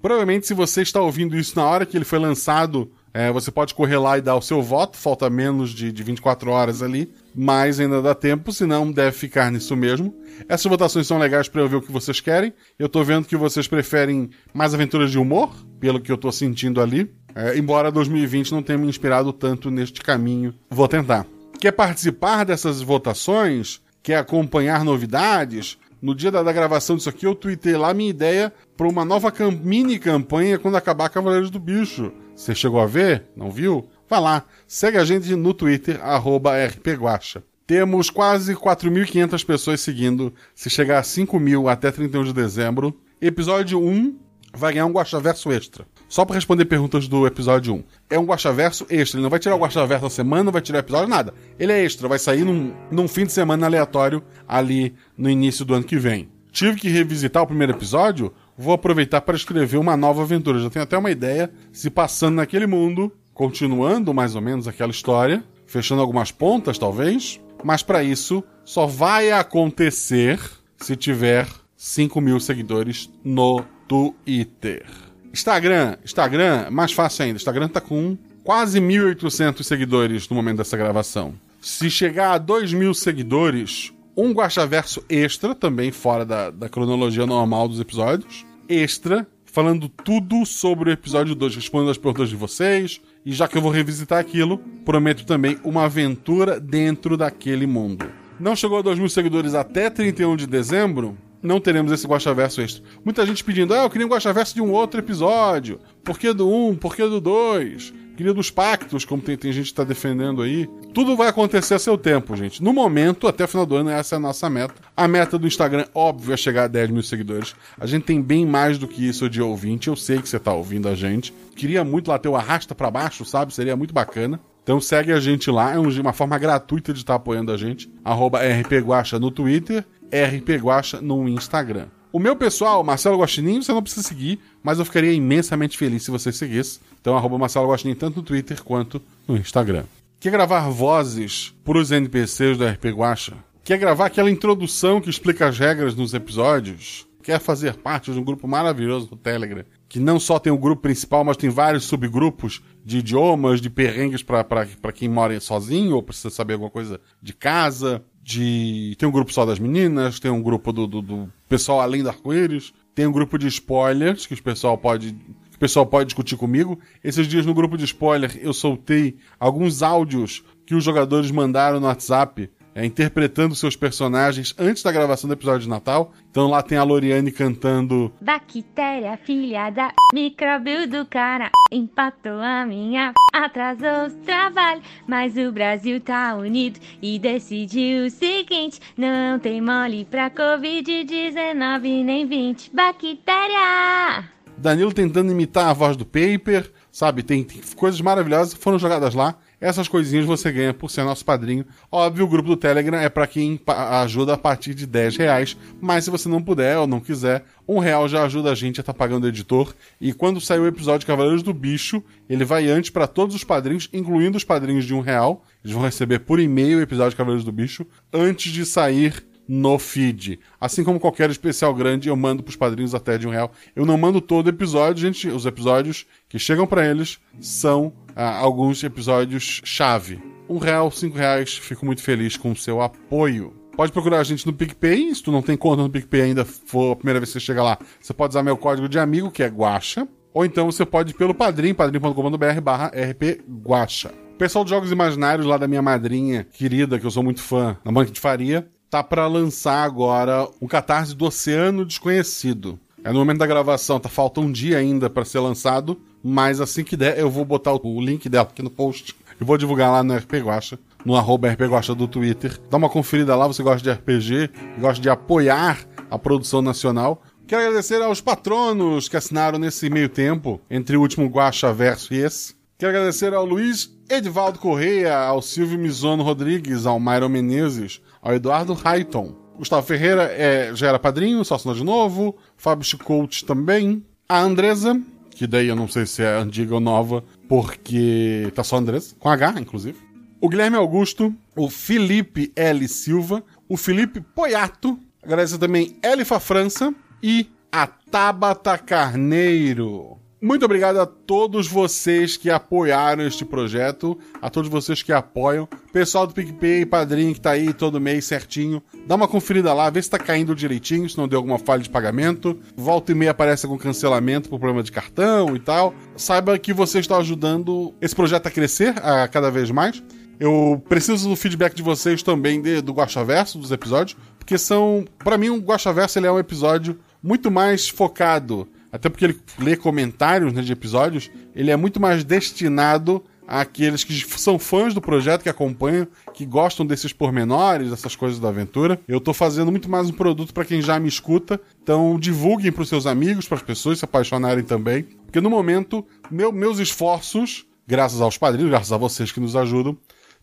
Provavelmente, 0.00 0.46
se 0.46 0.54
você 0.54 0.80
está 0.80 1.02
ouvindo 1.02 1.36
isso 1.36 1.54
na 1.56 1.66
hora 1.66 1.84
que 1.84 1.96
ele 1.96 2.04
foi 2.04 2.18
lançado, 2.18 2.90
é, 3.12 3.30
você 3.30 3.50
pode 3.50 3.74
correr 3.74 3.98
lá 3.98 4.16
e 4.16 4.22
dar 4.22 4.36
o 4.36 4.40
seu 4.40 4.62
voto, 4.62 4.96
falta 4.96 5.28
menos 5.28 5.70
de, 5.70 5.90
de 5.92 6.02
24 6.02 6.50
horas 6.50 6.82
ali, 6.82 7.12
mas 7.34 7.80
ainda 7.80 8.00
dá 8.00 8.14
tempo, 8.14 8.52
senão 8.52 8.90
deve 8.90 9.12
ficar 9.12 9.50
nisso 9.50 9.76
mesmo. 9.76 10.14
Essas 10.48 10.66
votações 10.66 11.06
são 11.06 11.18
legais 11.18 11.48
para 11.48 11.60
eu 11.60 11.68
ver 11.68 11.76
o 11.76 11.82
que 11.82 11.92
vocês 11.92 12.20
querem. 12.20 12.54
Eu 12.78 12.88
tô 12.88 13.02
vendo 13.02 13.26
que 13.26 13.36
vocês 13.36 13.66
preferem 13.66 14.30
mais 14.54 14.72
aventuras 14.72 15.10
de 15.10 15.18
humor, 15.18 15.52
pelo 15.80 16.00
que 16.00 16.12
eu 16.12 16.16
tô 16.16 16.30
sentindo 16.30 16.80
ali. 16.80 17.12
É, 17.34 17.58
embora 17.58 17.90
2020 17.90 18.52
não 18.52 18.62
tenha 18.62 18.78
me 18.78 18.86
inspirado 18.86 19.32
tanto 19.32 19.70
neste 19.70 20.00
caminho, 20.00 20.54
vou 20.70 20.88
tentar. 20.88 21.26
Quer 21.60 21.72
participar 21.72 22.44
dessas 22.44 22.80
votações? 22.80 23.82
Quer 24.00 24.16
acompanhar 24.16 24.84
novidades? 24.84 25.76
No 26.00 26.14
dia 26.14 26.30
da, 26.30 26.42
da 26.42 26.52
gravação 26.52 26.96
disso 26.96 27.08
aqui, 27.08 27.26
eu 27.26 27.34
tuitei 27.34 27.76
lá 27.76 27.92
minha 27.92 28.10
ideia 28.10 28.52
para 28.76 28.86
uma 28.86 29.04
nova 29.04 29.32
cam 29.32 29.50
mini 29.50 29.98
campanha 29.98 30.58
quando 30.58 30.76
acabar 30.76 31.08
Cavaleiros 31.08 31.50
do 31.50 31.58
Bicho. 31.58 32.12
Você 32.36 32.54
chegou 32.54 32.80
a 32.80 32.86
ver? 32.86 33.24
Não 33.36 33.50
viu? 33.50 33.88
Vai 34.08 34.20
lá, 34.20 34.44
segue 34.66 34.96
a 34.96 35.04
gente 35.04 35.34
no 35.34 35.52
Twitter, 35.52 36.00
rpguacha. 36.00 37.42
Temos 37.66 38.08
quase 38.08 38.54
4.500 38.54 39.44
pessoas 39.44 39.80
seguindo. 39.80 40.32
Se 40.54 40.70
chegar 40.70 41.00
a 41.00 41.02
5 41.02 41.38
mil 41.38 41.68
até 41.68 41.90
31 41.90 42.24
de 42.24 42.32
dezembro, 42.32 42.98
episódio 43.20 43.78
1 43.78 44.27
vai 44.54 44.72
ganhar 44.72 44.86
um 44.86 44.92
Guaxaverso 44.92 45.52
extra. 45.52 45.86
Só 46.08 46.24
para 46.24 46.36
responder 46.36 46.64
perguntas 46.64 47.06
do 47.06 47.26
episódio 47.26 47.74
1. 47.74 47.84
É 48.10 48.18
um 48.18 48.24
Guaxaverso 48.24 48.86
extra. 48.88 49.18
Ele 49.18 49.22
não 49.22 49.30
vai 49.30 49.38
tirar 49.38 49.54
o 49.54 49.58
Guaxaverso 49.58 50.04
na 50.04 50.10
semana, 50.10 50.44
não 50.44 50.52
vai 50.52 50.62
tirar 50.62 50.78
o 50.78 50.80
episódio, 50.80 51.08
nada. 51.08 51.34
Ele 51.58 51.72
é 51.72 51.84
extra, 51.84 52.08
vai 52.08 52.18
sair 52.18 52.44
num, 52.44 52.72
num 52.90 53.06
fim 53.06 53.24
de 53.24 53.32
semana 53.32 53.66
aleatório 53.66 54.22
ali 54.46 54.94
no 55.16 55.28
início 55.28 55.64
do 55.64 55.74
ano 55.74 55.84
que 55.84 55.98
vem. 55.98 56.28
Tive 56.50 56.80
que 56.80 56.88
revisitar 56.88 57.42
o 57.42 57.46
primeiro 57.46 57.72
episódio, 57.72 58.32
vou 58.56 58.72
aproveitar 58.72 59.20
para 59.20 59.36
escrever 59.36 59.76
uma 59.76 59.96
nova 59.96 60.22
aventura. 60.22 60.58
Já 60.58 60.70
tenho 60.70 60.82
até 60.82 60.96
uma 60.96 61.10
ideia 61.10 61.50
se 61.70 61.90
passando 61.90 62.36
naquele 62.36 62.66
mundo, 62.66 63.12
continuando 63.34 64.14
mais 64.14 64.34
ou 64.34 64.40
menos 64.40 64.66
aquela 64.66 64.90
história, 64.90 65.44
fechando 65.66 66.00
algumas 66.00 66.32
pontas 66.32 66.78
talvez. 66.78 67.40
Mas 67.62 67.82
para 67.82 68.02
isso, 68.02 68.42
só 68.64 68.86
vai 68.86 69.30
acontecer 69.30 70.40
se 70.78 70.96
tiver 70.96 71.46
5 71.78 72.20
mil 72.20 72.40
seguidores 72.40 73.08
no 73.22 73.64
Twitter. 73.86 74.84
Instagram, 75.32 75.96
Instagram, 76.04 76.70
mais 76.72 76.90
fácil 76.90 77.24
ainda. 77.24 77.36
Instagram 77.36 77.68
tá 77.68 77.80
com 77.80 78.18
quase 78.42 78.80
1.800 78.80 79.62
seguidores 79.62 80.28
no 80.28 80.34
momento 80.34 80.56
dessa 80.56 80.76
gravação. 80.76 81.34
Se 81.60 81.88
chegar 81.88 82.32
a 82.32 82.38
2 82.38 82.72
mil 82.72 82.92
seguidores, 82.92 83.92
um 84.16 84.32
Guaxaverso 84.32 85.04
extra, 85.08 85.54
também 85.54 85.92
fora 85.92 86.26
da, 86.26 86.50
da 86.50 86.68
cronologia 86.68 87.24
normal 87.24 87.68
dos 87.68 87.78
episódios. 87.78 88.44
Extra, 88.68 89.24
falando 89.44 89.88
tudo 89.88 90.44
sobre 90.44 90.90
o 90.90 90.92
episódio 90.92 91.36
2, 91.36 91.54
respondendo 91.54 91.92
as 91.92 91.98
perguntas 91.98 92.28
de 92.28 92.34
vocês. 92.34 93.00
E 93.24 93.30
já 93.30 93.46
que 93.46 93.56
eu 93.56 93.62
vou 93.62 93.70
revisitar 93.70 94.18
aquilo, 94.18 94.58
prometo 94.84 95.24
também 95.24 95.60
uma 95.62 95.84
aventura 95.84 96.58
dentro 96.58 97.16
daquele 97.16 97.68
mundo. 97.68 98.10
Não 98.40 98.56
chegou 98.56 98.78
a 98.78 98.82
2 98.82 98.98
mil 98.98 99.08
seguidores 99.08 99.54
até 99.54 99.88
31 99.88 100.34
de 100.34 100.46
dezembro? 100.48 101.16
Não 101.42 101.60
teremos 101.60 101.92
esse 101.92 102.06
Guaxaverso 102.06 102.60
extra. 102.60 102.82
Muita 103.04 103.24
gente 103.24 103.44
pedindo, 103.44 103.74
ah, 103.74 103.84
eu 103.84 103.90
queria 103.90 104.06
um 104.06 104.10
Guaxaverso 104.10 104.54
de 104.54 104.62
um 104.62 104.72
outro 104.72 105.00
episódio. 105.00 105.80
Por 106.02 106.18
que 106.18 106.32
do 106.32 106.48
1? 106.48 106.68
Um? 106.68 106.76
Por 106.76 106.94
que 106.94 107.02
do 107.02 107.20
2? 107.20 107.92
Queria 108.18 108.34
dos 108.34 108.50
pactos, 108.50 109.04
como 109.04 109.22
tem, 109.22 109.36
tem 109.36 109.52
gente 109.52 109.66
que 109.66 109.70
está 109.70 109.84
defendendo 109.84 110.42
aí. 110.42 110.68
Tudo 110.92 111.14
vai 111.14 111.28
acontecer 111.28 111.74
a 111.74 111.78
seu 111.78 111.96
tempo, 111.96 112.34
gente. 112.34 112.60
No 112.60 112.72
momento, 112.72 113.28
até 113.28 113.44
o 113.44 113.48
final 113.48 113.64
do 113.64 113.76
ano, 113.76 113.90
essa 113.90 114.16
é 114.16 114.18
a 114.18 114.20
nossa 114.20 114.50
meta. 114.50 114.74
A 114.96 115.06
meta 115.06 115.38
do 115.38 115.46
Instagram, 115.46 115.84
óbvio, 115.94 116.34
é 116.34 116.36
chegar 116.36 116.64
a 116.64 116.66
10 116.66 116.90
mil 116.90 117.02
seguidores. 117.04 117.54
A 117.78 117.86
gente 117.86 118.02
tem 118.02 118.20
bem 118.20 118.44
mais 118.44 118.76
do 118.76 118.88
que 118.88 119.06
isso 119.06 119.30
de 119.30 119.40
ouvinte. 119.40 119.86
Eu 119.86 119.94
sei 119.94 120.20
que 120.20 120.28
você 120.28 120.36
está 120.36 120.52
ouvindo 120.52 120.88
a 120.88 120.96
gente. 120.96 121.32
Queria 121.54 121.84
muito 121.84 122.08
lá 122.08 122.18
ter 122.18 122.28
o 122.28 122.34
arrasta 122.34 122.74
para 122.74 122.90
baixo, 122.90 123.24
sabe? 123.24 123.54
Seria 123.54 123.76
muito 123.76 123.94
bacana. 123.94 124.40
Então 124.64 124.80
segue 124.80 125.12
a 125.12 125.20
gente 125.20 125.50
lá, 125.50 125.72
é 125.72 125.78
uma 125.78 126.12
forma 126.12 126.36
gratuita 126.36 126.92
de 126.92 126.98
estar 126.98 127.14
tá 127.14 127.16
apoiando 127.16 127.52
a 127.52 127.56
gente. 127.56 127.90
Arroba 128.04 128.40
RPGuacha 128.40 129.18
no 129.20 129.30
Twitter 129.30 129.82
RP 130.12 130.62
Guacha 130.62 131.00
no 131.00 131.28
Instagram. 131.28 131.86
O 132.10 132.18
meu 132.18 132.34
pessoal, 132.34 132.82
Marcelo 132.82 133.18
Guaxinim, 133.18 133.60
você 133.60 133.70
não 133.70 133.82
precisa 133.82 134.06
seguir, 134.06 134.40
mas 134.62 134.78
eu 134.78 134.84
ficaria 134.84 135.12
imensamente 135.12 135.76
feliz 135.76 136.02
se 136.02 136.10
você 136.10 136.32
seguisse. 136.32 136.80
Então, 137.00 137.16
arroba 137.16 137.36
Marcelo 137.36 137.68
Guaxinim 137.70 137.94
tanto 137.94 138.16
no 138.16 138.22
Twitter 138.22 138.62
quanto 138.62 139.00
no 139.26 139.36
Instagram. 139.36 139.84
Quer 140.18 140.30
gravar 140.30 140.68
vozes 140.70 141.54
para 141.64 141.78
os 141.78 141.92
NPCs 141.92 142.56
do 142.56 142.66
RP 142.66 142.86
Guacha? 142.86 143.34
Quer 143.62 143.76
gravar 143.76 144.06
aquela 144.06 144.30
introdução 144.30 145.00
que 145.00 145.10
explica 145.10 145.46
as 145.46 145.58
regras 145.58 145.94
nos 145.94 146.14
episódios? 146.14 147.06
Quer 147.22 147.38
fazer 147.38 147.74
parte 147.74 148.10
de 148.10 148.18
um 148.18 148.24
grupo 148.24 148.48
maravilhoso 148.48 149.08
do 149.08 149.16
Telegram? 149.16 149.62
Que 149.86 150.00
não 150.00 150.18
só 150.18 150.38
tem 150.38 150.50
o 150.50 150.56
grupo 150.56 150.80
principal, 150.80 151.22
mas 151.22 151.36
tem 151.36 151.50
vários 151.50 151.84
subgrupos 151.84 152.62
de 152.82 152.98
idiomas, 152.98 153.60
de 153.60 153.68
perrengues 153.68 154.22
para 154.22 154.92
quem 154.94 155.10
mora 155.10 155.38
sozinho 155.38 155.94
ou 155.94 156.02
precisa 156.02 156.30
saber 156.30 156.54
alguma 156.54 156.70
coisa 156.70 156.98
de 157.22 157.34
casa 157.34 158.02
de. 158.28 158.94
Tem 158.98 159.08
um 159.08 159.12
grupo 159.12 159.32
só 159.32 159.46
das 159.46 159.58
meninas, 159.58 160.20
tem 160.20 160.30
um 160.30 160.42
grupo 160.42 160.70
do, 160.70 160.86
do, 160.86 161.00
do 161.00 161.32
pessoal 161.48 161.80
além 161.80 162.02
do 162.02 162.10
arco-íris, 162.10 162.74
tem 162.94 163.06
um 163.06 163.12
grupo 163.12 163.38
de 163.38 163.46
spoilers 163.48 164.26
que 164.26 164.34
o 164.34 164.42
pessoal 164.42 164.76
pode. 164.76 165.16
O 165.54 165.58
pessoal 165.58 165.86
pode 165.86 166.08
discutir 166.08 166.36
comigo. 166.36 166.78
Esses 167.02 167.26
dias 167.26 167.46
no 167.46 167.54
grupo 167.54 167.76
de 167.76 167.84
spoiler 167.84 168.38
eu 168.40 168.52
soltei 168.52 169.16
alguns 169.40 169.82
áudios 169.82 170.44
que 170.66 170.74
os 170.74 170.84
jogadores 170.84 171.30
mandaram 171.30 171.80
no 171.80 171.86
WhatsApp 171.86 172.50
é, 172.78 172.86
interpretando 172.86 173.56
seus 173.56 173.74
personagens 173.74 174.54
antes 174.56 174.84
da 174.84 174.92
gravação 174.92 175.26
do 175.26 175.32
episódio 175.32 175.62
de 175.62 175.68
Natal. 175.68 176.12
Então 176.30 176.46
lá 176.46 176.62
tem 176.62 176.78
a 176.78 176.84
Loriane 176.84 177.32
cantando 177.32 178.12
Bactéria, 178.20 179.16
filha 179.16 179.68
da 179.70 179.92
micróbio 180.14 180.86
do 180.86 181.04
cara, 181.04 181.50
empatou 181.72 182.40
a 182.40 182.64
minha, 182.64 183.12
atrasou 183.32 184.06
os 184.06 184.14
trabalhos, 184.24 184.84
mas 185.08 185.36
o 185.36 185.50
Brasil 185.50 186.00
tá 186.00 186.36
unido 186.36 186.78
e 187.02 187.18
decidiu 187.18 188.06
o 188.06 188.10
seguinte: 188.10 188.80
não 188.96 189.40
tem 189.40 189.60
mole 189.60 190.04
pra 190.04 190.30
Covid-19 190.30 192.04
nem 192.04 192.26
20. 192.28 192.70
Bactéria! 192.72 194.24
Danilo 194.56 194.92
tentando 194.92 195.32
imitar 195.32 195.68
a 195.68 195.72
voz 195.72 195.96
do 195.96 196.04
Paper, 196.06 196.70
sabe? 196.92 197.24
Tem, 197.24 197.42
tem 197.42 197.60
coisas 197.74 198.00
maravilhosas 198.00 198.54
que 198.54 198.60
foram 198.60 198.78
jogadas 198.78 199.14
lá. 199.14 199.36
Essas 199.60 199.88
coisinhas 199.88 200.24
você 200.24 200.52
ganha 200.52 200.72
por 200.72 200.90
ser 200.90 201.02
nosso 201.02 201.24
padrinho. 201.24 201.66
Óbvio, 201.90 202.24
o 202.24 202.28
grupo 202.28 202.48
do 202.48 202.56
Telegram 202.56 202.98
é 202.98 203.08
para 203.08 203.26
quem 203.26 203.60
ajuda 203.66 204.34
a 204.34 204.38
partir 204.38 204.72
de 204.72 204.86
10 204.86 205.16
reais. 205.16 205.56
Mas 205.80 206.04
se 206.04 206.10
você 206.10 206.28
não 206.28 206.40
puder 206.40 206.78
ou 206.78 206.86
não 206.86 207.00
quiser, 207.00 207.44
um 207.66 207.80
real 207.80 208.08
já 208.08 208.22
ajuda 208.24 208.52
a 208.52 208.54
gente 208.54 208.78
a 208.78 208.82
estar 208.82 208.92
tá 208.92 208.98
pagando 208.98 209.24
o 209.24 209.28
editor. 209.28 209.74
E 210.00 210.12
quando 210.12 210.40
sair 210.40 210.60
o 210.60 210.66
episódio 210.66 211.06
Cavaleiros 211.06 211.42
do 211.42 211.52
Bicho, 211.52 212.02
ele 212.30 212.44
vai 212.44 212.68
antes 212.68 212.90
para 212.90 213.08
todos 213.08 213.34
os 213.34 213.42
padrinhos, 213.42 213.88
incluindo 213.92 214.36
os 214.36 214.44
padrinhos 214.44 214.84
de 214.84 214.94
um 214.94 215.00
real. 215.00 215.44
Eles 215.64 215.74
vão 215.74 215.82
receber 215.82 216.20
por 216.20 216.38
e-mail 216.38 216.78
o 216.78 216.82
episódio 216.82 217.16
Cavaleiros 217.16 217.44
do 217.44 217.50
Bicho 217.50 217.84
antes 218.12 218.52
de 218.52 218.64
sair 218.64 219.26
no 219.48 219.78
feed. 219.78 220.38
Assim 220.60 220.84
como 220.84 221.00
qualquer 221.00 221.30
especial 221.30 221.74
grande, 221.74 222.08
eu 222.08 222.16
mando 222.16 222.42
pros 222.42 222.56
padrinhos 222.56 222.94
até 222.94 223.16
de 223.16 223.26
um 223.26 223.30
real. 223.30 223.50
Eu 223.74 223.86
não 223.86 223.96
mando 223.96 224.20
todo 224.20 224.50
episódio, 224.50 225.00
gente. 225.00 225.28
Os 225.28 225.46
episódios 225.46 226.06
que 226.28 226.38
chegam 226.38 226.66
para 226.66 226.86
eles 226.86 227.18
são 227.40 227.92
ah, 228.14 228.36
alguns 228.36 228.84
episódios 228.84 229.62
chave. 229.64 230.20
Um 230.48 230.58
real, 230.58 230.90
cinco 230.90 231.16
reais, 231.16 231.56
fico 231.56 231.86
muito 231.86 232.02
feliz 232.02 232.36
com 232.36 232.52
o 232.52 232.56
seu 232.56 232.82
apoio. 232.82 233.54
Pode 233.74 233.92
procurar 233.92 234.18
a 234.18 234.24
gente 234.24 234.46
no 234.46 234.52
PicPay. 234.52 235.14
Se 235.14 235.22
tu 235.22 235.32
não 235.32 235.40
tem 235.40 235.56
conta 235.56 235.82
no 235.82 235.90
PicPay 235.90 236.22
ainda, 236.22 236.44
for 236.44 236.92
a 236.92 236.96
primeira 236.96 237.20
vez 237.20 237.30
que 237.30 237.38
você 237.38 237.46
chega 237.46 237.62
lá, 237.62 237.78
você 238.00 238.12
pode 238.12 238.32
usar 238.32 238.42
meu 238.42 238.56
código 238.56 238.88
de 238.88 238.98
amigo, 238.98 239.30
que 239.30 239.42
é 239.42 239.46
Guacha. 239.46 240.06
Ou 240.34 240.44
então 240.44 240.66
você 240.70 240.84
pode 240.84 241.12
ir 241.12 241.14
pelo 241.14 241.34
padrim, 241.34 241.72
padrim.com.br 241.72 242.60
barra 242.62 242.92
rpguacha. 242.94 244.12
pessoal 244.36 244.64
de 244.64 244.70
Jogos 244.70 244.92
Imaginários 244.92 245.46
lá 245.46 245.56
da 245.56 245.66
minha 245.66 245.80
madrinha 245.80 246.44
querida, 246.44 246.98
que 246.98 247.06
eu 247.06 247.10
sou 247.10 247.22
muito 247.22 247.40
fã, 247.40 247.76
na 247.84 247.90
Banca 247.90 248.10
de 248.10 248.20
Faria, 248.20 248.68
tá 248.90 249.02
para 249.02 249.26
lançar 249.26 249.84
agora 249.84 250.48
um 250.60 250.66
catarse 250.66 251.14
do 251.14 251.26
Oceano 251.26 251.84
Desconhecido. 251.84 252.78
É 253.04 253.12
no 253.12 253.18
momento 253.18 253.38
da 253.38 253.46
gravação, 253.46 254.00
tá 254.00 254.08
falta 254.08 254.40
um 254.40 254.50
dia 254.50 254.78
ainda 254.78 255.08
para 255.08 255.24
ser 255.24 255.40
lançado, 255.40 256.00
mas 256.22 256.60
assim 256.60 256.82
que 256.82 256.96
der, 256.96 257.18
eu 257.18 257.30
vou 257.30 257.44
botar 257.44 257.72
o 257.72 258.00
link 258.00 258.28
dela 258.28 258.48
aqui 258.50 258.62
no 258.62 258.70
post 258.70 259.14
e 259.40 259.44
vou 259.44 259.56
divulgar 259.56 259.92
lá 259.92 260.02
no 260.02 260.16
RP 260.16 260.34
Guacha, 260.34 260.78
no 261.04 261.14
arroba 261.14 261.48
RP 261.50 261.62
Guacha 261.62 261.94
do 261.94 262.08
Twitter. 262.08 262.58
Dá 262.70 262.76
uma 262.76 262.88
conferida 262.88 263.36
lá, 263.36 263.46
você 263.46 263.62
gosta 263.62 263.82
de 263.82 263.90
RPG, 263.90 264.50
gosta 264.80 265.00
de 265.00 265.08
apoiar 265.08 265.86
a 266.10 266.18
produção 266.18 266.60
nacional. 266.60 267.22
Quero 267.46 267.62
agradecer 267.62 268.02
aos 268.02 268.20
patronos 268.20 269.08
que 269.08 269.16
assinaram 269.16 269.58
nesse 269.58 269.88
meio 269.88 270.08
tempo, 270.08 270.60
entre 270.70 270.96
o 270.96 271.00
último 271.00 271.26
Guacha 271.28 271.72
Verso 271.72 272.12
e 272.12 272.18
esse. 272.18 272.57
Quero 272.80 272.92
agradecer 272.92 273.34
ao 273.34 273.44
Luiz 273.44 273.92
Edvaldo 274.08 274.60
Correia, 274.60 275.18
ao 275.18 275.42
Silvio 275.42 275.76
Mizono 275.76 276.22
Rodrigues, 276.22 276.86
ao 276.86 277.00
Myron 277.00 277.28
Menezes, 277.28 278.00
ao 278.22 278.32
Eduardo 278.32 278.72
Raiton. 278.72 279.34
Gustavo 279.56 279.84
Ferreira 279.84 280.22
é, 280.30 280.70
já 280.76 280.86
era 280.86 280.98
padrinho, 280.98 281.44
só 281.44 281.56
assinou 281.56 281.74
de 281.74 281.82
novo. 281.82 282.36
Fábio 282.56 282.84
Chicout 282.84 283.44
também. 283.44 284.06
A 284.28 284.40
Andresa, 284.40 285.02
que 285.32 285.44
daí 285.44 285.66
eu 285.66 285.74
não 285.74 285.88
sei 285.88 286.06
se 286.06 286.22
é 286.22 286.36
antiga 286.36 286.74
ou 286.74 286.80
nova, 286.80 287.24
porque 287.48 288.48
tá 288.54 288.62
só 288.62 288.76
Andresa, 288.76 289.16
com 289.18 289.28
H, 289.28 289.54
inclusive. 289.58 289.98
O 290.40 290.48
Guilherme 290.48 290.76
Augusto, 290.76 291.34
o 291.56 291.68
Felipe 291.68 292.52
L. 292.54 292.86
Silva, 292.86 293.42
o 293.68 293.76
Felipe 293.76 294.20
Poiato, 294.20 294.96
agradecer 295.20 295.58
também 295.58 295.96
Elifa 296.00 296.38
França 296.38 296.94
e 297.20 297.48
a 297.72 297.88
Tabata 297.88 298.78
Carneiro. 298.78 300.17
Muito 300.40 300.64
obrigado 300.64 301.00
a 301.00 301.06
todos 301.06 301.66
vocês 301.66 302.36
que 302.36 302.48
apoiaram 302.48 303.26
este 303.26 303.44
projeto, 303.44 304.16
a 304.40 304.48
todos 304.48 304.70
vocês 304.70 305.02
que 305.02 305.12
apoiam. 305.12 305.68
Pessoal 305.92 306.28
do 306.28 306.32
PicPay, 306.32 306.86
padrinho 306.86 307.34
que 307.34 307.40
tá 307.40 307.50
aí 307.50 307.72
todo 307.72 308.00
mês 308.00 308.24
certinho. 308.24 308.80
Dá 309.04 309.16
uma 309.16 309.26
conferida 309.26 309.74
lá, 309.74 309.90
vê 309.90 310.00
se 310.00 310.08
tá 310.08 310.16
caindo 310.16 310.54
direitinho, 310.54 311.10
se 311.10 311.18
não 311.18 311.26
deu 311.26 311.40
alguma 311.40 311.58
falha 311.58 311.82
de 311.82 311.90
pagamento. 311.90 312.56
Volta 312.76 313.10
e 313.10 313.16
meia 313.16 313.32
aparece 313.32 313.66
algum 313.66 313.76
cancelamento 313.76 314.48
por 314.48 314.60
problema 314.60 314.84
de 314.84 314.92
cartão 314.92 315.56
e 315.56 315.58
tal. 315.58 315.92
Saiba 316.16 316.56
que 316.56 316.72
você 316.72 317.00
está 317.00 317.16
ajudando 317.16 317.92
esse 318.00 318.14
projeto 318.14 318.46
a 318.46 318.50
crescer 318.50 318.94
a 319.02 319.26
cada 319.26 319.50
vez 319.50 319.72
mais. 319.72 320.00
Eu 320.38 320.80
preciso 320.88 321.28
do 321.28 321.34
feedback 321.34 321.74
de 321.74 321.82
vocês 321.82 322.22
também 322.22 322.62
de, 322.62 322.80
do 322.80 322.92
Guaxaverso, 322.92 323.58
dos 323.58 323.72
episódios, 323.72 324.16
porque 324.38 324.56
são, 324.56 325.04
para 325.18 325.36
mim, 325.36 325.48
o 325.48 325.54
um 325.54 325.58
Guaxaverso 325.58 326.16
ele 326.16 326.28
é 326.28 326.30
um 326.30 326.38
episódio 326.38 326.96
muito 327.20 327.50
mais 327.50 327.88
focado 327.88 328.68
até 328.90 329.08
porque 329.08 329.24
ele 329.24 329.40
lê 329.58 329.76
comentários 329.76 330.52
né, 330.52 330.62
de 330.62 330.72
episódios, 330.72 331.30
ele 331.54 331.70
é 331.70 331.76
muito 331.76 332.00
mais 332.00 332.24
destinado 332.24 333.22
àqueles 333.46 334.04
que 334.04 334.14
são 334.38 334.58
fãs 334.58 334.92
do 334.92 335.00
projeto, 335.00 335.42
que 335.42 335.48
acompanham, 335.48 336.06
que 336.34 336.44
gostam 336.44 336.84
desses 336.84 337.12
pormenores, 337.12 337.90
dessas 337.90 338.14
coisas 338.14 338.38
da 338.38 338.48
aventura. 338.48 339.00
Eu 339.08 339.20
tô 339.20 339.32
fazendo 339.32 339.70
muito 339.70 339.90
mais 339.90 340.10
um 340.10 340.12
produto 340.12 340.52
para 340.52 340.66
quem 340.66 340.82
já 340.82 340.98
me 341.00 341.08
escuta, 341.08 341.60
então 341.82 342.18
divulguem 342.18 342.70
para 342.70 342.82
os 342.82 342.88
seus 342.88 343.06
amigos, 343.06 343.48
para 343.48 343.56
as 343.56 343.62
pessoas 343.62 343.98
se 343.98 344.04
apaixonarem 344.04 344.64
também, 344.64 345.04
porque 345.24 345.40
no 345.40 345.48
momento, 345.48 346.06
meu, 346.30 346.52
meus 346.52 346.78
esforços, 346.78 347.66
graças 347.86 348.20
aos 348.20 348.36
padrinhos, 348.36 348.70
graças 348.70 348.92
a 348.92 348.98
vocês 348.98 349.32
que 349.32 349.40
nos 349.40 349.56
ajudam, 349.56 349.96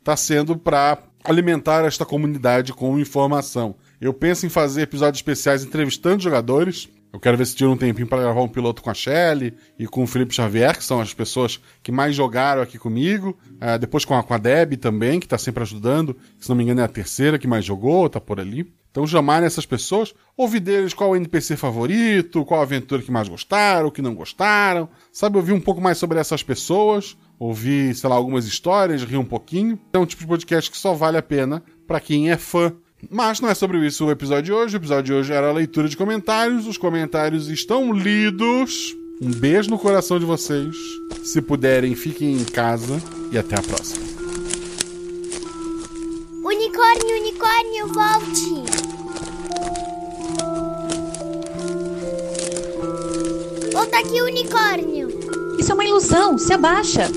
tá 0.03 0.17
sendo 0.17 0.57
para 0.57 0.97
alimentar 1.23 1.83
esta 1.85 2.05
comunidade 2.05 2.73
com 2.73 2.99
informação. 2.99 3.75
Eu 3.99 4.13
penso 4.13 4.45
em 4.45 4.49
fazer 4.49 4.83
episódios 4.83 5.17
especiais 5.17 5.63
entrevistando 5.63 6.21
jogadores, 6.21 6.89
eu 7.15 7.19
quero 7.21 7.37
ver 7.37 7.45
se 7.45 7.55
tira 7.55 7.69
um 7.69 7.77
tempinho 7.77 8.05
para 8.05 8.21
gravar 8.21 8.41
um 8.41 8.47
piloto 8.49 8.83
com 8.83 8.89
a 8.89 8.93
Shelly 8.93 9.53
e 9.79 9.87
com 9.87 10.03
o 10.03 10.07
Felipe 10.07 10.35
Xavier, 10.35 10.77
que 10.77 10.83
são 10.83 10.99
as 10.99 11.13
pessoas 11.13 11.61
que 11.81 11.89
mais 11.89 12.13
jogaram 12.13 12.61
aqui 12.61 12.77
comigo. 12.77 13.37
Uh, 13.53 13.79
depois 13.79 14.03
com 14.03 14.15
a, 14.15 14.21
com 14.21 14.33
a 14.33 14.37
Deb 14.37 14.73
também, 14.73 15.17
que 15.17 15.25
está 15.25 15.37
sempre 15.37 15.63
ajudando. 15.63 16.13
Se 16.37 16.49
não 16.49 16.57
me 16.57 16.63
engano, 16.63 16.81
é 16.81 16.83
a 16.83 16.89
terceira 16.89 17.39
que 17.39 17.47
mais 17.47 17.63
jogou, 17.63 18.09
tá 18.09 18.19
por 18.19 18.37
ali. 18.37 18.69
Então 18.91 19.07
chamarem 19.07 19.47
essas 19.47 19.65
pessoas, 19.65 20.13
ouvir 20.35 20.59
deles 20.59 20.93
qual 20.93 21.11
o 21.11 21.15
NPC 21.15 21.55
favorito, 21.55 22.43
qual 22.43 22.59
a 22.59 22.63
aventura 22.63 23.01
que 23.01 23.11
mais 23.11 23.29
gostaram, 23.29 23.89
que 23.89 24.01
não 24.01 24.13
gostaram. 24.13 24.89
Sabe, 25.09 25.37
ouvir 25.37 25.53
um 25.53 25.61
pouco 25.61 25.79
mais 25.79 25.97
sobre 25.97 26.19
essas 26.19 26.43
pessoas, 26.43 27.15
ouvir, 27.39 27.95
sei 27.95 28.09
lá, 28.09 28.17
algumas 28.17 28.45
histórias, 28.45 29.05
rir 29.05 29.15
um 29.15 29.23
pouquinho. 29.23 29.79
É 29.93 29.97
um 29.97 30.05
tipo 30.05 30.23
de 30.23 30.27
podcast 30.27 30.69
que 30.69 30.77
só 30.77 30.93
vale 30.93 31.17
a 31.17 31.23
pena 31.23 31.63
para 31.87 32.01
quem 32.01 32.29
é 32.29 32.35
fã 32.35 32.75
mas 33.09 33.39
não 33.39 33.49
é 33.49 33.53
sobre 33.55 33.85
isso 33.85 34.05
o 34.05 34.11
episódio 34.11 34.43
de 34.43 34.53
hoje. 34.53 34.75
O 34.75 34.79
episódio 34.79 35.03
de 35.03 35.13
hoje 35.13 35.33
era 35.33 35.49
a 35.49 35.53
leitura 35.53 35.87
de 35.87 35.97
comentários. 35.97 36.67
Os 36.67 36.77
comentários 36.77 37.47
estão 37.49 37.91
lidos. 37.91 38.95
Um 39.21 39.31
beijo 39.31 39.69
no 39.69 39.79
coração 39.79 40.19
de 40.19 40.25
vocês. 40.25 40.75
Se 41.23 41.41
puderem, 41.41 41.95
fiquem 41.95 42.33
em 42.33 42.43
casa 42.43 43.01
e 43.31 43.37
até 43.37 43.57
a 43.57 43.61
próxima. 43.61 44.05
Unicórnio, 46.43 47.17
unicórnio, 47.21 47.87
volte! 47.87 48.85
Volta 53.73 53.99
aqui, 53.99 54.21
unicórnio! 54.21 55.09
Isso 55.57 55.71
é 55.71 55.73
uma 55.73 55.85
ilusão, 55.85 56.37
se 56.37 56.53
abaixa! 56.53 57.09